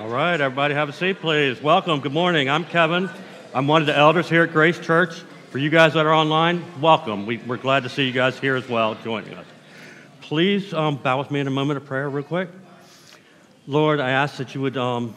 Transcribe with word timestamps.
All 0.00 0.08
right, 0.08 0.40
everybody 0.40 0.72
have 0.72 0.88
a 0.88 0.94
seat, 0.94 1.20
please. 1.20 1.60
Welcome. 1.60 2.00
Good 2.00 2.14
morning. 2.14 2.48
I'm 2.48 2.64
Kevin. 2.64 3.10
I'm 3.52 3.66
one 3.66 3.82
of 3.82 3.86
the 3.86 3.94
elders 3.94 4.30
here 4.30 4.44
at 4.44 4.50
Grace 4.50 4.78
Church. 4.78 5.12
For 5.50 5.58
you 5.58 5.68
guys 5.68 5.92
that 5.92 6.06
are 6.06 6.14
online, 6.14 6.64
welcome. 6.80 7.26
We, 7.26 7.38
are 7.50 7.58
glad 7.58 7.82
to 7.82 7.90
see 7.90 8.06
you 8.06 8.12
guys 8.12 8.38
here 8.38 8.56
as 8.56 8.66
well 8.66 8.94
joining 9.04 9.34
us. 9.34 9.44
Please 10.22 10.72
um, 10.72 10.96
bow 10.96 11.18
with 11.18 11.30
me 11.30 11.40
in 11.40 11.46
a 11.46 11.50
moment 11.50 11.76
of 11.76 11.84
prayer, 11.84 12.08
real 12.08 12.24
quick. 12.24 12.48
Lord, 13.66 14.00
I 14.00 14.12
ask 14.12 14.38
that 14.38 14.54
you 14.54 14.62
would 14.62 14.78
um, 14.78 15.14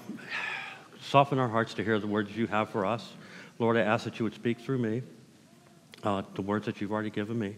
soften 0.99 1.39
our 1.39 1.47
hearts 1.47 1.75
to 1.75 1.83
hear 1.85 1.97
the 1.97 2.07
words 2.07 2.35
you 2.35 2.47
have 2.47 2.67
for 2.67 2.85
us. 2.85 3.09
Lord, 3.59 3.77
I 3.77 3.83
ask 3.83 4.03
that 4.03 4.19
you 4.19 4.25
would 4.25 4.35
speak 4.35 4.59
through 4.59 4.79
me, 4.79 5.01
uh, 6.03 6.23
the 6.35 6.41
words 6.41 6.65
that 6.65 6.81
you've 6.81 6.91
already 6.91 7.09
given 7.09 7.39
me. 7.39 7.55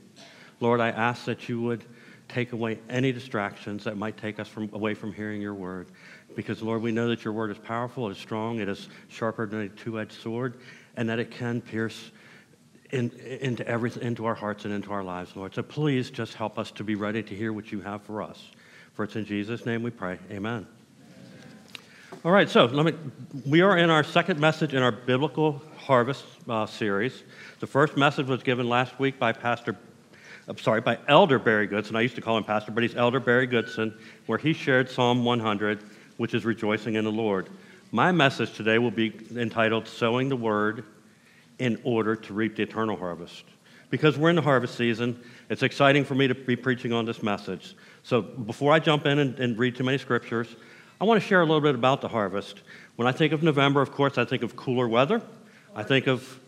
Lord, 0.59 0.79
I 0.79 0.89
ask 0.89 1.25
that 1.25 1.49
you 1.49 1.59
would 1.59 1.85
take 2.27 2.53
away 2.53 2.79
any 2.87 3.11
distractions 3.11 3.83
that 3.83 3.97
might 3.97 4.17
take 4.17 4.39
us 4.39 4.47
from, 4.47 4.69
away 4.73 4.93
from 4.93 5.11
hearing 5.11 5.41
your 5.41 5.53
word. 5.55 5.87
Because, 6.35 6.61
Lord, 6.61 6.81
we 6.81 6.91
know 6.91 7.07
that 7.09 7.23
your 7.23 7.33
word 7.33 7.51
is 7.51 7.57
powerful, 7.57 8.07
it 8.07 8.11
is 8.11 8.17
strong, 8.17 8.59
it 8.59 8.69
is 8.69 8.89
sharper 9.07 9.45
than 9.45 9.61
a 9.61 9.69
two 9.69 9.99
edged 9.99 10.13
sword, 10.13 10.57
and 10.95 11.09
that 11.09 11.19
it 11.19 11.31
can 11.31 11.61
pierce 11.61 12.11
in, 12.91 13.09
into, 13.41 13.67
everything, 13.67 14.03
into 14.03 14.25
our 14.25 14.35
hearts 14.35 14.65
and 14.65 14.73
into 14.73 14.91
our 14.91 15.03
lives, 15.03 15.35
Lord. 15.35 15.53
So 15.53 15.63
please 15.63 16.09
just 16.09 16.33
help 16.33 16.59
us 16.59 16.71
to 16.71 16.83
be 16.83 16.95
ready 16.95 17.23
to 17.23 17.35
hear 17.35 17.53
what 17.53 17.71
you 17.71 17.81
have 17.81 18.01
for 18.03 18.21
us. 18.21 18.49
For 18.93 19.03
it's 19.03 19.15
in 19.15 19.25
Jesus' 19.25 19.65
name 19.65 19.83
we 19.83 19.91
pray. 19.91 20.19
Amen. 20.31 20.67
All 22.23 22.31
right, 22.31 22.49
so 22.49 22.65
let 22.65 22.85
me, 22.85 22.93
we 23.45 23.61
are 23.61 23.77
in 23.77 23.89
our 23.89 24.03
second 24.03 24.39
message 24.39 24.73
in 24.73 24.81
our 24.81 24.91
biblical 24.91 25.61
harvest 25.77 26.25
uh, 26.49 26.65
series. 26.65 27.23
The 27.59 27.67
first 27.67 27.97
message 27.97 28.27
was 28.27 28.41
given 28.41 28.67
last 28.67 28.97
week 28.99 29.19
by 29.19 29.31
Pastor 29.31 29.75
I'm 30.47 30.57
sorry, 30.59 30.81
by 30.81 30.99
Elder 31.07 31.39
Barry 31.39 31.65
Goodson. 31.65 31.95
I 31.95 32.01
used 32.01 32.15
to 32.15 32.21
call 32.21 32.37
him 32.37 32.43
Pastor, 32.43 32.71
but 32.71 32.83
he's 32.83 32.95
Elder 32.95 33.19
Barry 33.19 33.47
Goodson, 33.47 33.97
where 34.27 34.37
he 34.37 34.53
shared 34.53 34.89
Psalm 34.89 35.25
100, 35.25 35.83
which 36.17 36.33
is 36.33 36.45
rejoicing 36.45 36.95
in 36.95 37.03
the 37.03 37.11
Lord. 37.11 37.49
My 37.91 38.11
message 38.11 38.53
today 38.53 38.77
will 38.77 38.91
be 38.91 39.13
entitled 39.35 39.87
Sowing 39.87 40.29
the 40.29 40.35
Word 40.35 40.83
in 41.59 41.79
Order 41.83 42.15
to 42.15 42.33
Reap 42.33 42.55
the 42.55 42.63
Eternal 42.63 42.97
Harvest. 42.97 43.43
Because 43.89 44.17
we're 44.17 44.29
in 44.29 44.35
the 44.35 44.41
harvest 44.41 44.75
season, 44.75 45.19
it's 45.49 45.63
exciting 45.63 46.03
for 46.03 46.15
me 46.15 46.27
to 46.27 46.35
be 46.35 46.55
preaching 46.55 46.91
on 46.91 47.05
this 47.05 47.21
message. 47.21 47.75
So 48.03 48.21
before 48.21 48.73
I 48.73 48.79
jump 48.79 49.05
in 49.05 49.19
and, 49.19 49.39
and 49.39 49.57
read 49.57 49.75
too 49.75 49.83
many 49.83 49.97
scriptures, 49.97 50.55
I 50.99 51.05
want 51.05 51.21
to 51.21 51.27
share 51.27 51.41
a 51.41 51.45
little 51.45 51.61
bit 51.61 51.75
about 51.75 52.01
the 52.01 52.07
harvest. 52.07 52.61
When 52.95 53.07
I 53.07 53.11
think 53.11 53.33
of 53.33 53.43
November, 53.43 53.81
of 53.81 53.91
course, 53.91 54.17
I 54.17 54.25
think 54.25 54.43
of 54.43 54.55
cooler 54.55 54.87
weather. 54.87 55.21
I 55.75 55.83
think 55.83 56.07
of 56.07 56.39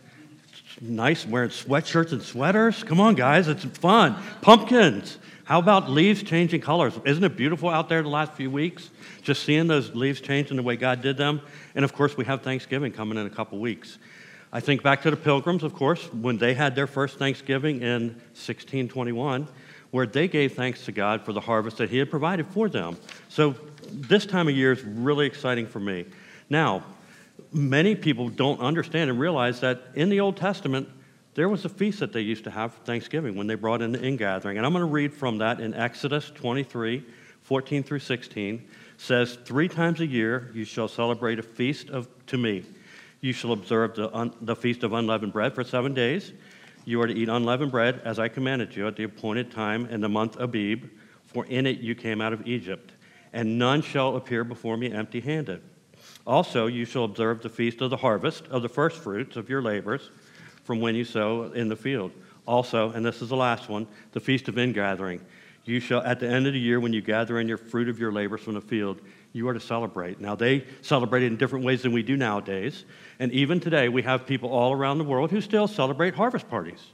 nice 0.80 1.26
wearing 1.26 1.50
sweatshirts 1.50 2.12
and 2.12 2.22
sweaters. 2.22 2.82
Come 2.82 3.00
on, 3.00 3.14
guys, 3.14 3.48
it's 3.48 3.64
fun. 3.64 4.16
Pumpkins. 4.40 5.18
How 5.48 5.60
about 5.60 5.88
leaves 5.88 6.22
changing 6.22 6.60
colors? 6.60 6.92
Isn't 7.06 7.24
it 7.24 7.34
beautiful 7.34 7.70
out 7.70 7.88
there 7.88 8.02
the 8.02 8.10
last 8.10 8.34
few 8.34 8.50
weeks? 8.50 8.90
Just 9.22 9.44
seeing 9.44 9.66
those 9.66 9.94
leaves 9.94 10.20
changing 10.20 10.58
the 10.58 10.62
way 10.62 10.76
God 10.76 11.00
did 11.00 11.16
them. 11.16 11.40
And 11.74 11.86
of 11.86 11.94
course, 11.94 12.18
we 12.18 12.26
have 12.26 12.42
Thanksgiving 12.42 12.92
coming 12.92 13.16
in 13.16 13.24
a 13.24 13.30
couple 13.30 13.58
weeks. 13.58 13.96
I 14.52 14.60
think 14.60 14.82
back 14.82 15.00
to 15.04 15.10
the 15.10 15.16
Pilgrims, 15.16 15.62
of 15.62 15.72
course, 15.72 16.12
when 16.12 16.36
they 16.36 16.52
had 16.52 16.74
their 16.74 16.86
first 16.86 17.18
Thanksgiving 17.18 17.80
in 17.80 18.08
1621, 18.34 19.48
where 19.90 20.04
they 20.04 20.28
gave 20.28 20.52
thanks 20.52 20.84
to 20.84 20.92
God 20.92 21.24
for 21.24 21.32
the 21.32 21.40
harvest 21.40 21.78
that 21.78 21.88
He 21.88 21.96
had 21.96 22.10
provided 22.10 22.46
for 22.48 22.68
them. 22.68 22.98
So 23.30 23.54
this 23.90 24.26
time 24.26 24.48
of 24.48 24.54
year 24.54 24.72
is 24.72 24.84
really 24.84 25.24
exciting 25.24 25.66
for 25.66 25.80
me. 25.80 26.04
Now, 26.50 26.84
many 27.54 27.94
people 27.94 28.28
don't 28.28 28.60
understand 28.60 29.08
and 29.08 29.18
realize 29.18 29.60
that 29.60 29.80
in 29.94 30.10
the 30.10 30.20
Old 30.20 30.36
Testament, 30.36 30.90
there 31.34 31.48
was 31.48 31.64
a 31.64 31.68
feast 31.68 32.00
that 32.00 32.12
they 32.12 32.20
used 32.20 32.44
to 32.44 32.50
have 32.50 32.74
for 32.74 32.80
Thanksgiving 32.84 33.36
when 33.36 33.46
they 33.46 33.54
brought 33.54 33.82
in 33.82 33.92
the 33.92 34.02
ingathering. 34.02 34.56
And 34.56 34.66
I'm 34.66 34.72
going 34.72 34.84
to 34.84 34.90
read 34.90 35.14
from 35.14 35.38
that 35.38 35.60
in 35.60 35.74
Exodus 35.74 36.30
23 36.34 37.04
14 37.42 37.82
through 37.82 38.00
16. 38.00 38.68
says, 38.98 39.38
Three 39.44 39.68
times 39.68 40.00
a 40.00 40.06
year 40.06 40.50
you 40.52 40.64
shall 40.64 40.88
celebrate 40.88 41.38
a 41.38 41.42
feast 41.42 41.88
of, 41.88 42.08
to 42.26 42.36
me. 42.36 42.62
You 43.22 43.32
shall 43.32 43.52
observe 43.52 43.94
the, 43.94 44.14
un, 44.14 44.34
the 44.42 44.54
feast 44.54 44.82
of 44.82 44.92
unleavened 44.92 45.32
bread 45.32 45.54
for 45.54 45.64
seven 45.64 45.94
days. 45.94 46.32
You 46.84 47.00
are 47.00 47.06
to 47.06 47.14
eat 47.14 47.28
unleavened 47.28 47.70
bread 47.70 48.02
as 48.04 48.18
I 48.18 48.28
commanded 48.28 48.76
you 48.76 48.86
at 48.86 48.96
the 48.96 49.04
appointed 49.04 49.50
time 49.50 49.86
in 49.86 50.00
the 50.00 50.08
month 50.08 50.36
Abib, 50.38 50.90
for 51.24 51.46
in 51.46 51.66
it 51.66 51.80
you 51.80 51.94
came 51.94 52.20
out 52.20 52.32
of 52.32 52.46
Egypt. 52.46 52.92
And 53.32 53.58
none 53.58 53.80
shall 53.80 54.16
appear 54.16 54.44
before 54.44 54.76
me 54.76 54.92
empty 54.92 55.20
handed. 55.20 55.62
Also, 56.26 56.66
you 56.66 56.84
shall 56.84 57.04
observe 57.04 57.42
the 57.42 57.48
feast 57.48 57.80
of 57.80 57.90
the 57.90 57.96
harvest 57.96 58.46
of 58.48 58.60
the 58.62 58.68
first 58.68 58.98
fruits 58.98 59.36
of 59.36 59.48
your 59.48 59.62
labors 59.62 60.10
from 60.68 60.80
when 60.82 60.94
you 60.94 61.02
sow 61.02 61.44
in 61.54 61.70
the 61.70 61.76
field. 61.76 62.12
Also, 62.46 62.92
and 62.92 63.02
this 63.02 63.22
is 63.22 63.30
the 63.30 63.36
last 63.36 63.70
one, 63.70 63.86
the 64.12 64.20
feast 64.20 64.48
of 64.48 64.58
ingathering. 64.58 65.18
You 65.64 65.80
shall, 65.80 66.02
at 66.02 66.20
the 66.20 66.28
end 66.28 66.46
of 66.46 66.52
the 66.52 66.58
year, 66.58 66.78
when 66.78 66.92
you 66.92 67.00
gather 67.00 67.40
in 67.40 67.48
your 67.48 67.56
fruit 67.56 67.88
of 67.88 67.98
your 67.98 68.12
labors 68.12 68.42
from 68.42 68.52
the 68.52 68.60
field, 68.60 69.00
you 69.32 69.48
are 69.48 69.54
to 69.54 69.60
celebrate. 69.60 70.20
Now, 70.20 70.34
they 70.34 70.66
celebrate 70.82 71.22
in 71.22 71.38
different 71.38 71.64
ways 71.64 71.80
than 71.80 71.92
we 71.92 72.02
do 72.02 72.18
nowadays. 72.18 72.84
And 73.18 73.32
even 73.32 73.60
today, 73.60 73.88
we 73.88 74.02
have 74.02 74.26
people 74.26 74.50
all 74.50 74.74
around 74.74 74.98
the 74.98 75.04
world 75.04 75.30
who 75.30 75.40
still 75.40 75.68
celebrate 75.68 76.12
harvest 76.12 76.50
parties. 76.50 76.84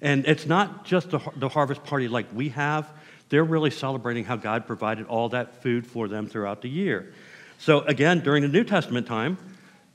And 0.00 0.26
it's 0.26 0.46
not 0.46 0.86
just 0.86 1.10
the, 1.10 1.20
the 1.36 1.50
harvest 1.50 1.84
party 1.84 2.08
like 2.08 2.32
we 2.32 2.48
have, 2.48 2.90
they're 3.28 3.44
really 3.44 3.70
celebrating 3.70 4.24
how 4.24 4.36
God 4.36 4.66
provided 4.66 5.06
all 5.06 5.28
that 5.28 5.62
food 5.62 5.86
for 5.86 6.08
them 6.08 6.28
throughout 6.28 6.62
the 6.62 6.70
year. 6.70 7.12
So, 7.58 7.80
again, 7.80 8.20
during 8.20 8.42
the 8.42 8.48
New 8.48 8.64
Testament 8.64 9.06
time, 9.06 9.36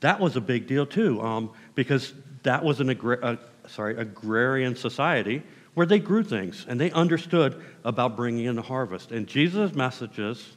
that 0.01 0.19
was 0.19 0.35
a 0.35 0.41
big 0.41 0.67
deal 0.67 0.85
too, 0.85 1.19
um, 1.21 1.49
because 1.73 2.13
that 2.43 2.63
was 2.63 2.79
an 2.79 2.89
uh, 2.89 3.35
sorry, 3.67 3.97
agrarian 3.97 4.75
society 4.75 5.41
where 5.73 5.85
they 5.85 5.99
grew 5.99 6.23
things 6.23 6.65
and 6.67 6.79
they 6.79 6.91
understood 6.91 7.63
about 7.83 8.15
bringing 8.15 8.45
in 8.45 8.55
the 8.55 8.61
harvest. 8.61 9.11
And 9.11 9.27
Jesus' 9.27 9.73
messages, 9.73 10.55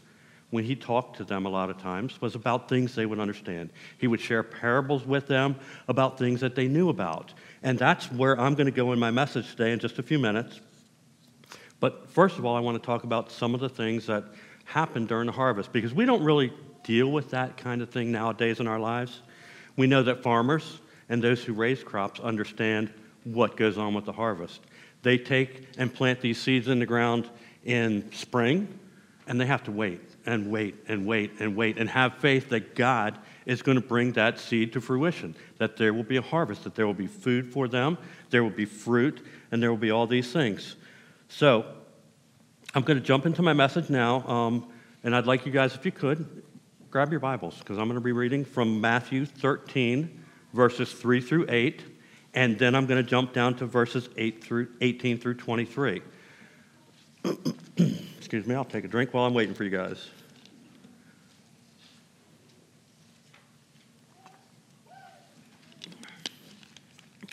when 0.50 0.64
he 0.64 0.76
talked 0.76 1.16
to 1.16 1.24
them 1.24 1.46
a 1.46 1.48
lot 1.48 1.70
of 1.70 1.78
times, 1.78 2.20
was 2.20 2.34
about 2.34 2.68
things 2.68 2.94
they 2.94 3.06
would 3.06 3.18
understand. 3.18 3.70
He 3.98 4.06
would 4.06 4.20
share 4.20 4.42
parables 4.42 5.06
with 5.06 5.26
them 5.26 5.56
about 5.88 6.18
things 6.18 6.40
that 6.40 6.54
they 6.54 6.68
knew 6.68 6.90
about. 6.90 7.32
And 7.62 7.78
that's 7.78 8.12
where 8.12 8.38
I'm 8.38 8.54
going 8.54 8.66
to 8.66 8.72
go 8.72 8.92
in 8.92 8.98
my 8.98 9.10
message 9.10 9.50
today 9.50 9.72
in 9.72 9.78
just 9.78 9.98
a 9.98 10.02
few 10.02 10.18
minutes. 10.18 10.60
But 11.80 12.10
first 12.10 12.38
of 12.38 12.44
all, 12.44 12.56
I 12.56 12.60
want 12.60 12.80
to 12.80 12.86
talk 12.86 13.04
about 13.04 13.30
some 13.30 13.54
of 13.54 13.60
the 13.60 13.68
things 13.68 14.06
that 14.06 14.24
happened 14.64 15.08
during 15.08 15.26
the 15.26 15.32
harvest 15.32 15.72
because 15.72 15.94
we 15.94 16.04
don't 16.04 16.22
really 16.22 16.52
deal 16.82 17.10
with 17.10 17.30
that 17.30 17.56
kind 17.56 17.82
of 17.82 17.90
thing 17.90 18.12
nowadays 18.12 18.60
in 18.60 18.66
our 18.66 18.78
lives. 18.78 19.20
We 19.76 19.86
know 19.86 20.02
that 20.04 20.22
farmers 20.22 20.80
and 21.08 21.22
those 21.22 21.42
who 21.42 21.52
raise 21.52 21.82
crops 21.82 22.20
understand 22.20 22.92
what 23.24 23.56
goes 23.56 23.78
on 23.78 23.94
with 23.94 24.04
the 24.04 24.12
harvest. 24.12 24.60
They 25.02 25.18
take 25.18 25.68
and 25.78 25.92
plant 25.92 26.20
these 26.20 26.40
seeds 26.40 26.68
in 26.68 26.78
the 26.78 26.86
ground 26.86 27.28
in 27.64 28.10
spring, 28.12 28.78
and 29.26 29.40
they 29.40 29.46
have 29.46 29.64
to 29.64 29.72
wait 29.72 30.00
and 30.24 30.50
wait 30.50 30.74
and 30.88 31.06
wait 31.06 31.32
and 31.38 31.56
wait 31.56 31.78
and 31.78 31.88
have 31.88 32.14
faith 32.18 32.48
that 32.50 32.74
God 32.74 33.18
is 33.44 33.62
going 33.62 33.80
to 33.80 33.86
bring 33.86 34.12
that 34.12 34.38
seed 34.38 34.72
to 34.72 34.80
fruition, 34.80 35.34
that 35.58 35.76
there 35.76 35.94
will 35.94 36.02
be 36.02 36.16
a 36.16 36.22
harvest, 36.22 36.64
that 36.64 36.74
there 36.74 36.86
will 36.86 36.94
be 36.94 37.06
food 37.06 37.52
for 37.52 37.68
them, 37.68 37.96
there 38.30 38.42
will 38.42 38.50
be 38.50 38.64
fruit, 38.64 39.24
and 39.50 39.62
there 39.62 39.70
will 39.70 39.78
be 39.78 39.90
all 39.90 40.06
these 40.06 40.32
things. 40.32 40.76
So, 41.28 41.64
I'm 42.74 42.82
going 42.82 42.98
to 42.98 43.04
jump 43.04 43.24
into 43.24 43.42
my 43.42 43.52
message 43.52 43.88
now, 43.88 44.26
um, 44.28 44.68
and 45.02 45.14
I'd 45.14 45.26
like 45.26 45.46
you 45.46 45.52
guys, 45.52 45.74
if 45.74 45.84
you 45.84 45.92
could, 45.92 46.42
grab 46.90 47.10
your 47.10 47.20
Bibles 47.20 47.58
because 47.58 47.78
I'm 47.78 47.84
going 47.84 47.94
to 47.94 48.04
be 48.04 48.12
reading 48.12 48.44
from 48.44 48.80
Matthew 48.80 49.24
13, 49.24 50.24
verses 50.56 50.92
3 50.92 51.20
through 51.20 51.46
8, 51.48 51.82
and 52.34 52.58
then 52.58 52.74
I'm 52.74 52.86
going 52.86 53.02
to 53.02 53.08
jump 53.08 53.32
down 53.32 53.54
to 53.56 53.66
verses 53.66 54.08
8 54.16 54.42
through 54.42 54.68
18 54.80 55.18
through 55.18 55.34
23. 55.34 56.02
Excuse 58.16 58.46
me, 58.46 58.54
I'll 58.54 58.64
take 58.64 58.84
a 58.84 58.88
drink 58.88 59.14
while 59.14 59.24
I'm 59.24 59.34
waiting 59.34 59.54
for 59.54 59.62
you 59.62 59.70
guys. 59.70 60.08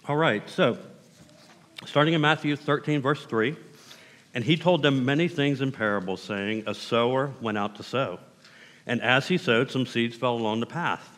All 0.05 0.17
right, 0.17 0.47
so 0.49 0.77
starting 1.85 2.13
in 2.13 2.19
Matthew 2.19 2.57
13, 2.57 3.01
verse 3.01 3.25
3, 3.25 3.55
and 4.33 4.43
he 4.43 4.57
told 4.57 4.81
them 4.83 5.05
many 5.05 5.29
things 5.29 5.61
in 5.61 5.71
parables, 5.71 6.21
saying, 6.21 6.63
A 6.67 6.75
sower 6.75 7.31
went 7.39 7.57
out 7.57 7.75
to 7.77 7.83
sow. 7.83 8.19
And 8.85 9.01
as 9.01 9.29
he 9.29 9.37
sowed, 9.37 9.71
some 9.71 9.85
seeds 9.85 10.15
fell 10.15 10.35
along 10.35 10.59
the 10.59 10.65
path, 10.65 11.17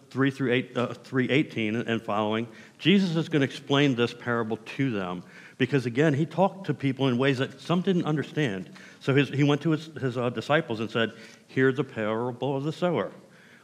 3 0.11 0.29
through 0.29 0.51
8, 0.51 0.77
uh, 0.77 0.93
318 0.93 1.75
and 1.75 2.01
following. 2.01 2.47
Jesus 2.77 3.15
is 3.15 3.29
going 3.29 3.39
to 3.39 3.45
explain 3.45 3.95
this 3.95 4.13
parable 4.13 4.57
to 4.57 4.91
them 4.91 5.23
because, 5.57 5.85
again, 5.85 6.13
he 6.13 6.25
talked 6.25 6.67
to 6.67 6.73
people 6.73 7.07
in 7.07 7.17
ways 7.17 7.37
that 7.37 7.61
some 7.61 7.81
didn't 7.81 8.03
understand. 8.03 8.69
So 8.99 9.15
his, 9.15 9.29
he 9.29 9.43
went 9.43 9.61
to 9.61 9.71
his, 9.71 9.85
his 9.99 10.17
uh, 10.17 10.29
disciples 10.29 10.81
and 10.81 10.91
said, 10.91 11.13
Here's 11.47 11.77
the 11.77 11.85
parable 11.85 12.57
of 12.57 12.65
the 12.65 12.73
sower. 12.73 13.11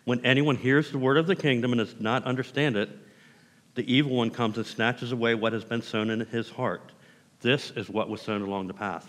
When 0.05 0.25
anyone 0.25 0.55
hears 0.55 0.89
the 0.89 0.97
word 0.97 1.17
of 1.17 1.27
the 1.27 1.35
kingdom 1.35 1.73
and 1.73 1.79
does 1.79 1.99
not 1.99 2.23
understand 2.23 2.77
it, 2.77 2.89
the 3.75 3.93
evil 3.93 4.15
one 4.15 4.31
comes 4.31 4.55
and 4.57 4.65
snatches 4.65 5.11
away 5.11 5.35
what 5.35 5.51
has 5.51 5.65
been 5.65 5.81
sown 5.81 6.09
in 6.09 6.21
his 6.21 6.49
heart. 6.49 6.93
This 7.41 7.71
is 7.71 7.89
what 7.89 8.09
was 8.09 8.21
sown 8.21 8.41
along 8.41 8.67
the 8.67 8.73
path. 8.73 9.07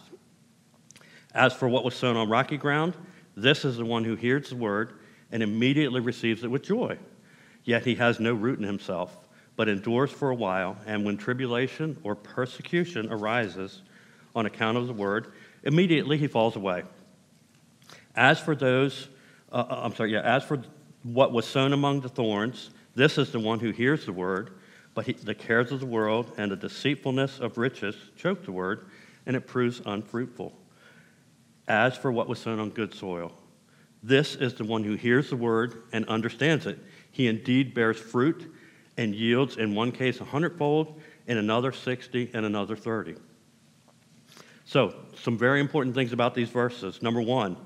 As 1.34 1.54
for 1.54 1.68
what 1.68 1.84
was 1.84 1.94
sown 1.94 2.16
on 2.16 2.28
rocky 2.28 2.56
ground, 2.56 2.94
this 3.36 3.64
is 3.64 3.76
the 3.76 3.84
one 3.84 4.02
who 4.02 4.16
hears 4.16 4.50
the 4.50 4.56
word 4.56 4.94
and 5.30 5.42
immediately 5.42 6.00
receives 6.00 6.42
it 6.42 6.50
with 6.50 6.64
joy. 6.64 6.98
Yet 7.64 7.84
he 7.84 7.96
has 7.96 8.20
no 8.20 8.32
root 8.32 8.58
in 8.58 8.64
himself, 8.64 9.16
but 9.56 9.68
endures 9.68 10.10
for 10.10 10.30
a 10.30 10.34
while, 10.34 10.76
and 10.86 11.04
when 11.04 11.16
tribulation 11.16 11.98
or 12.02 12.14
persecution 12.14 13.12
arises 13.12 13.82
on 14.34 14.46
account 14.46 14.78
of 14.78 14.86
the 14.86 14.92
word, 14.92 15.32
immediately 15.64 16.16
he 16.16 16.26
falls 16.26 16.56
away. 16.56 16.84
As 18.14 18.38
for 18.38 18.54
those, 18.54 19.08
uh, 19.52 19.64
uh 19.68 19.80
I'm 19.84 19.94
sorry, 19.94 20.12
yeah, 20.12 20.22
as 20.22 20.44
for 20.44 20.62
what 21.02 21.32
was 21.32 21.46
sown 21.46 21.72
among 21.72 22.00
the 22.00 22.08
thorns, 22.08 22.70
this 22.94 23.18
is 23.18 23.32
the 23.32 23.40
one 23.40 23.60
who 23.60 23.70
hears 23.70 24.06
the 24.06 24.12
word, 24.12 24.50
but 24.94 25.06
he, 25.06 25.12
the 25.12 25.34
cares 25.34 25.70
of 25.70 25.80
the 25.80 25.86
world 25.86 26.32
and 26.36 26.50
the 26.50 26.56
deceitfulness 26.56 27.38
of 27.38 27.58
riches 27.58 27.94
choke 28.16 28.44
the 28.44 28.52
word, 28.52 28.86
and 29.26 29.36
it 29.36 29.46
proves 29.46 29.80
unfruitful. 29.84 30.52
As 31.68 31.96
for 31.96 32.10
what 32.10 32.28
was 32.28 32.38
sown 32.38 32.58
on 32.58 32.70
good 32.70 32.94
soil, 32.94 33.32
this 34.02 34.34
is 34.36 34.54
the 34.54 34.64
one 34.64 34.84
who 34.84 34.94
hears 34.94 35.30
the 35.30 35.36
word 35.36 35.82
and 35.92 36.06
understands 36.06 36.66
it. 36.66 36.78
He 37.18 37.26
indeed 37.26 37.74
bears 37.74 37.98
fruit 37.98 38.54
and 38.96 39.12
yields, 39.12 39.56
in 39.56 39.74
one 39.74 39.90
case, 39.90 40.20
a 40.20 40.24
hundredfold, 40.24 41.00
in 41.26 41.36
another 41.36 41.72
60, 41.72 42.30
and 42.32 42.46
another 42.46 42.76
30. 42.76 43.16
So, 44.64 44.94
some 45.20 45.36
very 45.36 45.58
important 45.58 45.96
things 45.96 46.12
about 46.12 46.36
these 46.36 46.48
verses. 46.48 47.02
Number 47.02 47.20
one, 47.20 47.56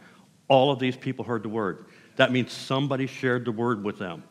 all 0.49 0.73
of 0.73 0.79
these 0.79 0.97
people 0.97 1.27
heard 1.27 1.43
the 1.43 1.51
word. 1.51 1.85
That 2.17 2.33
means 2.33 2.51
somebody 2.51 3.07
shared 3.07 3.45
the 3.45 3.53
word 3.53 3.85
with 3.85 3.99
them. 3.99 4.25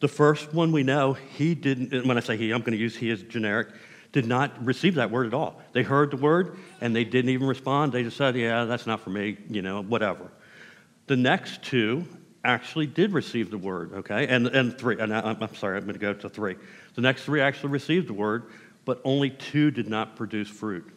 The 0.00 0.08
first 0.08 0.52
one 0.52 0.72
we 0.72 0.82
know, 0.82 1.12
he 1.12 1.54
didn't, 1.54 2.04
when 2.04 2.16
I 2.16 2.20
say 2.20 2.36
he, 2.36 2.50
I'm 2.50 2.62
going 2.62 2.72
to 2.72 2.78
use 2.78 2.96
he 2.96 3.12
as 3.12 3.22
generic, 3.22 3.68
did 4.10 4.26
not 4.26 4.64
receive 4.66 4.96
that 4.96 5.12
word 5.12 5.28
at 5.28 5.34
all. 5.34 5.62
They 5.72 5.84
heard 5.84 6.10
the 6.10 6.16
word 6.16 6.58
and 6.80 6.96
they 6.96 7.04
didn't 7.04 7.30
even 7.30 7.46
respond. 7.46 7.92
They 7.92 8.02
just 8.02 8.16
said, 8.16 8.34
yeah, 8.34 8.64
that's 8.64 8.88
not 8.88 8.98
for 9.02 9.10
me, 9.10 9.38
you 9.48 9.62
know, 9.62 9.82
whatever. 9.82 10.32
The 11.06 11.16
next 11.16 11.62
two 11.62 12.06
actually 12.48 12.86
did 12.86 13.12
receive 13.12 13.50
the 13.50 13.58
word, 13.58 13.92
okay? 13.92 14.26
And, 14.26 14.46
and 14.48 14.76
three, 14.76 14.98
and 14.98 15.14
I, 15.14 15.20
I'm 15.20 15.54
sorry, 15.54 15.76
I'm 15.76 15.84
going 15.84 15.94
to 15.94 16.00
go 16.00 16.14
to 16.14 16.28
three. 16.28 16.56
The 16.94 17.02
next 17.02 17.24
three 17.24 17.40
actually 17.40 17.70
received 17.70 18.08
the 18.08 18.14
word, 18.14 18.44
but 18.84 19.00
only 19.04 19.30
two 19.30 19.70
did 19.70 19.88
not 19.88 20.16
produce 20.16 20.48
fruit. 20.48 20.88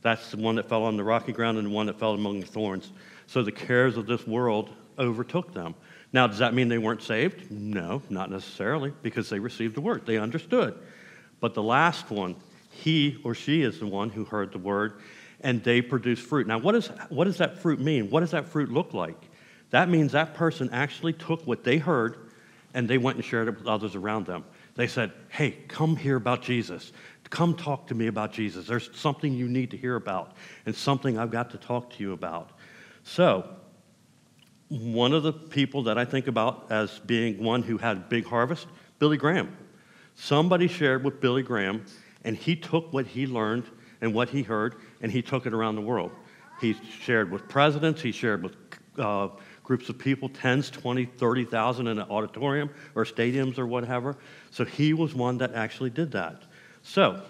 That's 0.00 0.30
the 0.30 0.36
one 0.36 0.56
that 0.56 0.68
fell 0.68 0.84
on 0.84 0.96
the 0.96 1.04
rocky 1.04 1.32
ground 1.32 1.58
and 1.58 1.66
the 1.66 1.70
one 1.70 1.86
that 1.86 1.98
fell 1.98 2.14
among 2.14 2.40
the 2.40 2.46
thorns. 2.46 2.92
So 3.26 3.42
the 3.42 3.52
cares 3.52 3.96
of 3.96 4.06
this 4.06 4.26
world 4.26 4.70
overtook 4.98 5.52
them. 5.52 5.74
Now, 6.12 6.26
does 6.26 6.38
that 6.38 6.54
mean 6.54 6.68
they 6.68 6.78
weren't 6.78 7.02
saved? 7.02 7.50
No, 7.50 8.02
not 8.10 8.30
necessarily, 8.30 8.92
because 9.02 9.28
they 9.28 9.38
received 9.38 9.74
the 9.74 9.80
word. 9.80 10.06
They 10.06 10.18
understood. 10.18 10.78
But 11.40 11.54
the 11.54 11.62
last 11.62 12.10
one, 12.10 12.36
he 12.70 13.20
or 13.24 13.34
she 13.34 13.62
is 13.62 13.78
the 13.80 13.86
one 13.86 14.10
who 14.10 14.24
heard 14.24 14.52
the 14.52 14.58
word 14.58 15.00
and 15.40 15.62
they 15.64 15.82
produce 15.82 16.20
fruit. 16.20 16.46
Now, 16.46 16.58
what, 16.58 16.74
is, 16.74 16.86
what 17.08 17.24
does 17.24 17.38
that 17.38 17.58
fruit 17.58 17.80
mean? 17.80 18.10
What 18.10 18.20
does 18.20 18.30
that 18.30 18.46
fruit 18.46 18.70
look 18.70 18.94
like? 18.94 19.20
That 19.72 19.88
means 19.88 20.12
that 20.12 20.34
person 20.34 20.70
actually 20.70 21.14
took 21.14 21.46
what 21.46 21.64
they 21.64 21.78
heard 21.78 22.30
and 22.74 22.86
they 22.86 22.98
went 22.98 23.16
and 23.16 23.24
shared 23.24 23.48
it 23.48 23.58
with 23.58 23.66
others 23.66 23.94
around 23.94 24.26
them. 24.26 24.44
They 24.74 24.86
said, 24.86 25.12
Hey, 25.28 25.58
come 25.68 25.96
hear 25.96 26.16
about 26.16 26.42
Jesus. 26.42 26.92
Come 27.30 27.56
talk 27.56 27.86
to 27.86 27.94
me 27.94 28.06
about 28.06 28.32
Jesus. 28.32 28.66
There's 28.66 28.90
something 28.94 29.32
you 29.32 29.48
need 29.48 29.70
to 29.70 29.76
hear 29.76 29.96
about 29.96 30.36
and 30.66 30.74
something 30.74 31.18
I've 31.18 31.30
got 31.30 31.50
to 31.50 31.58
talk 31.58 31.90
to 31.94 32.02
you 32.02 32.12
about. 32.12 32.50
So, 33.02 33.48
one 34.68 35.12
of 35.12 35.22
the 35.22 35.32
people 35.32 35.82
that 35.84 35.98
I 35.98 36.04
think 36.04 36.26
about 36.26 36.66
as 36.70 36.98
being 37.00 37.42
one 37.42 37.62
who 37.62 37.78
had 37.78 37.96
a 37.96 38.00
big 38.00 38.26
harvest, 38.26 38.66
Billy 38.98 39.16
Graham. 39.16 39.54
Somebody 40.14 40.68
shared 40.68 41.04
with 41.04 41.20
Billy 41.20 41.42
Graham, 41.42 41.84
and 42.24 42.36
he 42.36 42.56
took 42.56 42.92
what 42.92 43.06
he 43.06 43.26
learned 43.26 43.64
and 44.00 44.14
what 44.14 44.28
he 44.28 44.42
heard, 44.42 44.76
and 45.00 45.10
he 45.10 45.22
took 45.22 45.46
it 45.46 45.52
around 45.52 45.76
the 45.76 45.82
world. 45.82 46.12
He 46.60 46.74
shared 47.00 47.30
with 47.30 47.48
presidents, 47.48 48.00
he 48.00 48.12
shared 48.12 48.42
with 48.42 48.56
uh, 48.98 49.28
groups 49.64 49.88
of 49.88 49.98
people, 49.98 50.28
tens, 50.28 50.70
20, 50.70 51.04
30,000 51.04 51.86
in 51.86 51.98
an 51.98 52.10
auditorium 52.10 52.70
or 52.94 53.04
stadiums 53.04 53.58
or 53.58 53.66
whatever. 53.66 54.16
So 54.50 54.64
he 54.64 54.92
was 54.92 55.14
one 55.14 55.38
that 55.38 55.54
actually 55.54 55.90
did 55.90 56.12
that. 56.12 56.42
So, 56.82 57.22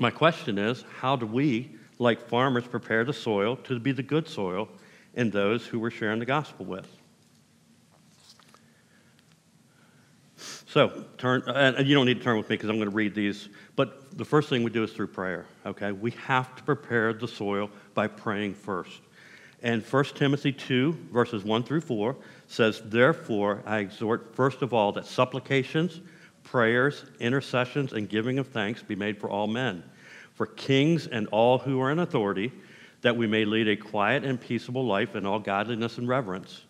my 0.00 0.10
question 0.10 0.58
is 0.58 0.84
how 1.00 1.16
do 1.16 1.26
we, 1.26 1.70
like 1.98 2.28
farmers, 2.28 2.66
prepare 2.66 3.04
the 3.04 3.12
soil 3.12 3.56
to 3.56 3.78
be 3.78 3.92
the 3.92 4.02
good 4.02 4.28
soil 4.28 4.68
in 5.14 5.30
those 5.30 5.66
who 5.66 5.78
we're 5.78 5.90
sharing 5.90 6.18
the 6.18 6.26
gospel 6.26 6.64
with. 6.64 6.88
So, 10.72 11.04
turn, 11.18 11.42
and 11.46 11.86
you 11.86 11.94
don't 11.94 12.06
need 12.06 12.16
to 12.16 12.24
turn 12.24 12.38
with 12.38 12.48
me 12.48 12.56
because 12.56 12.70
I'm 12.70 12.76
going 12.76 12.88
to 12.88 12.96
read 12.96 13.14
these, 13.14 13.50
but 13.76 14.16
the 14.16 14.24
first 14.24 14.48
thing 14.48 14.62
we 14.62 14.70
do 14.70 14.82
is 14.82 14.92
through 14.92 15.08
prayer, 15.08 15.44
okay? 15.66 15.92
We 15.92 16.12
have 16.12 16.56
to 16.56 16.62
prepare 16.62 17.12
the 17.12 17.28
soil 17.28 17.70
by 17.92 18.06
praying 18.06 18.54
first. 18.54 19.02
And 19.62 19.84
1 19.84 20.04
Timothy 20.16 20.52
2, 20.52 20.92
verses 21.12 21.44
1 21.44 21.62
through 21.62 21.82
4 21.82 22.16
says, 22.48 22.82
Therefore, 22.84 23.62
I 23.64 23.78
exhort 23.78 24.34
first 24.34 24.60
of 24.60 24.74
all 24.74 24.90
that 24.92 25.06
supplications, 25.06 26.00
prayers, 26.42 27.04
intercessions, 27.20 27.92
and 27.92 28.08
giving 28.08 28.40
of 28.40 28.48
thanks 28.48 28.82
be 28.82 28.96
made 28.96 29.18
for 29.18 29.30
all 29.30 29.46
men, 29.46 29.84
for 30.34 30.46
kings 30.46 31.06
and 31.06 31.28
all 31.28 31.58
who 31.58 31.80
are 31.80 31.92
in 31.92 32.00
authority 32.00 32.52
that 33.02 33.16
we 33.16 33.26
may 33.26 33.44
lead 33.44 33.68
a 33.68 33.76
quiet 33.76 34.24
and 34.24 34.40
peaceable 34.40 34.84
life 34.84 35.14
in 35.14 35.26
all 35.26 35.38
godliness 35.38 35.98
and 35.98 36.08
reverence. 36.08 36.62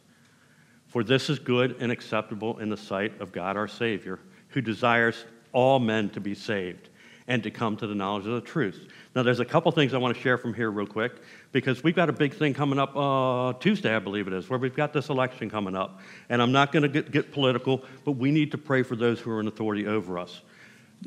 For 0.86 1.02
this 1.02 1.30
is 1.30 1.38
good 1.38 1.76
and 1.80 1.90
acceptable 1.90 2.58
in 2.58 2.68
the 2.68 2.76
sight 2.76 3.18
of 3.20 3.32
God 3.32 3.56
our 3.56 3.68
Savior, 3.68 4.18
who 4.48 4.60
desires 4.60 5.24
all 5.52 5.78
men 5.78 6.10
to 6.10 6.20
be 6.20 6.34
saved 6.34 6.90
and 7.28 7.42
to 7.42 7.50
come 7.50 7.76
to 7.76 7.86
the 7.86 7.94
knowledge 7.94 8.26
of 8.26 8.34
the 8.34 8.40
truth. 8.40 8.88
Now, 9.14 9.22
there's 9.22 9.40
a 9.40 9.44
couple 9.44 9.70
things 9.72 9.94
I 9.94 9.98
want 9.98 10.16
to 10.16 10.22
share 10.22 10.38
from 10.38 10.54
here, 10.54 10.70
real 10.70 10.86
quick, 10.86 11.12
because 11.52 11.82
we've 11.82 11.94
got 11.94 12.08
a 12.08 12.12
big 12.12 12.34
thing 12.34 12.54
coming 12.54 12.78
up 12.78 12.96
uh, 12.96 13.52
Tuesday, 13.60 13.94
I 13.94 13.98
believe 13.98 14.26
it 14.26 14.32
is, 14.32 14.48
where 14.48 14.58
we've 14.58 14.74
got 14.74 14.92
this 14.92 15.08
election 15.08 15.50
coming 15.50 15.76
up. 15.76 16.00
And 16.28 16.42
I'm 16.42 16.52
not 16.52 16.72
going 16.72 16.90
to 16.90 17.02
get, 17.02 17.32
political, 17.32 17.84
but 18.04 18.12
we 18.12 18.30
need 18.30 18.50
to 18.50 18.58
pray 18.58 18.82
for 18.82 18.96
those 18.96 19.20
who 19.20 19.30
are 19.30 19.40
in 19.40 19.46
authority 19.46 19.86
over 19.86 20.18
us, 20.18 20.42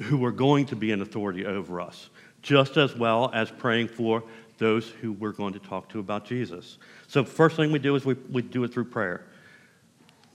who 0.04 0.24
are 0.26 0.32
going 0.32 0.66
to 0.68 0.76
be 0.76 0.92
in 0.92 1.02
authority 1.02 1.46
over 1.46 1.82
us, 1.82 2.10
just 2.42 2.78
as 2.78 2.96
well 2.96 3.30
as 3.34 3.52
praying 3.52 3.90
for 3.90 4.24
those 4.58 4.90
who 4.90 5.12
we're 5.14 5.32
going 5.32 5.54
to 5.54 5.60
talk 5.60 5.90
to 5.90 6.00
about 6.00 6.26
Jesus. 6.26 6.78
So, 7.08 7.24
first 7.24 7.56
thing 7.56 7.72
we 7.72 7.80
do 7.80 7.96
is 7.96 8.06
we, 8.06 8.14
we 8.32 8.42
do 8.42 8.64
it 8.64 8.74
through 8.74 8.86
prayer. 8.86 9.26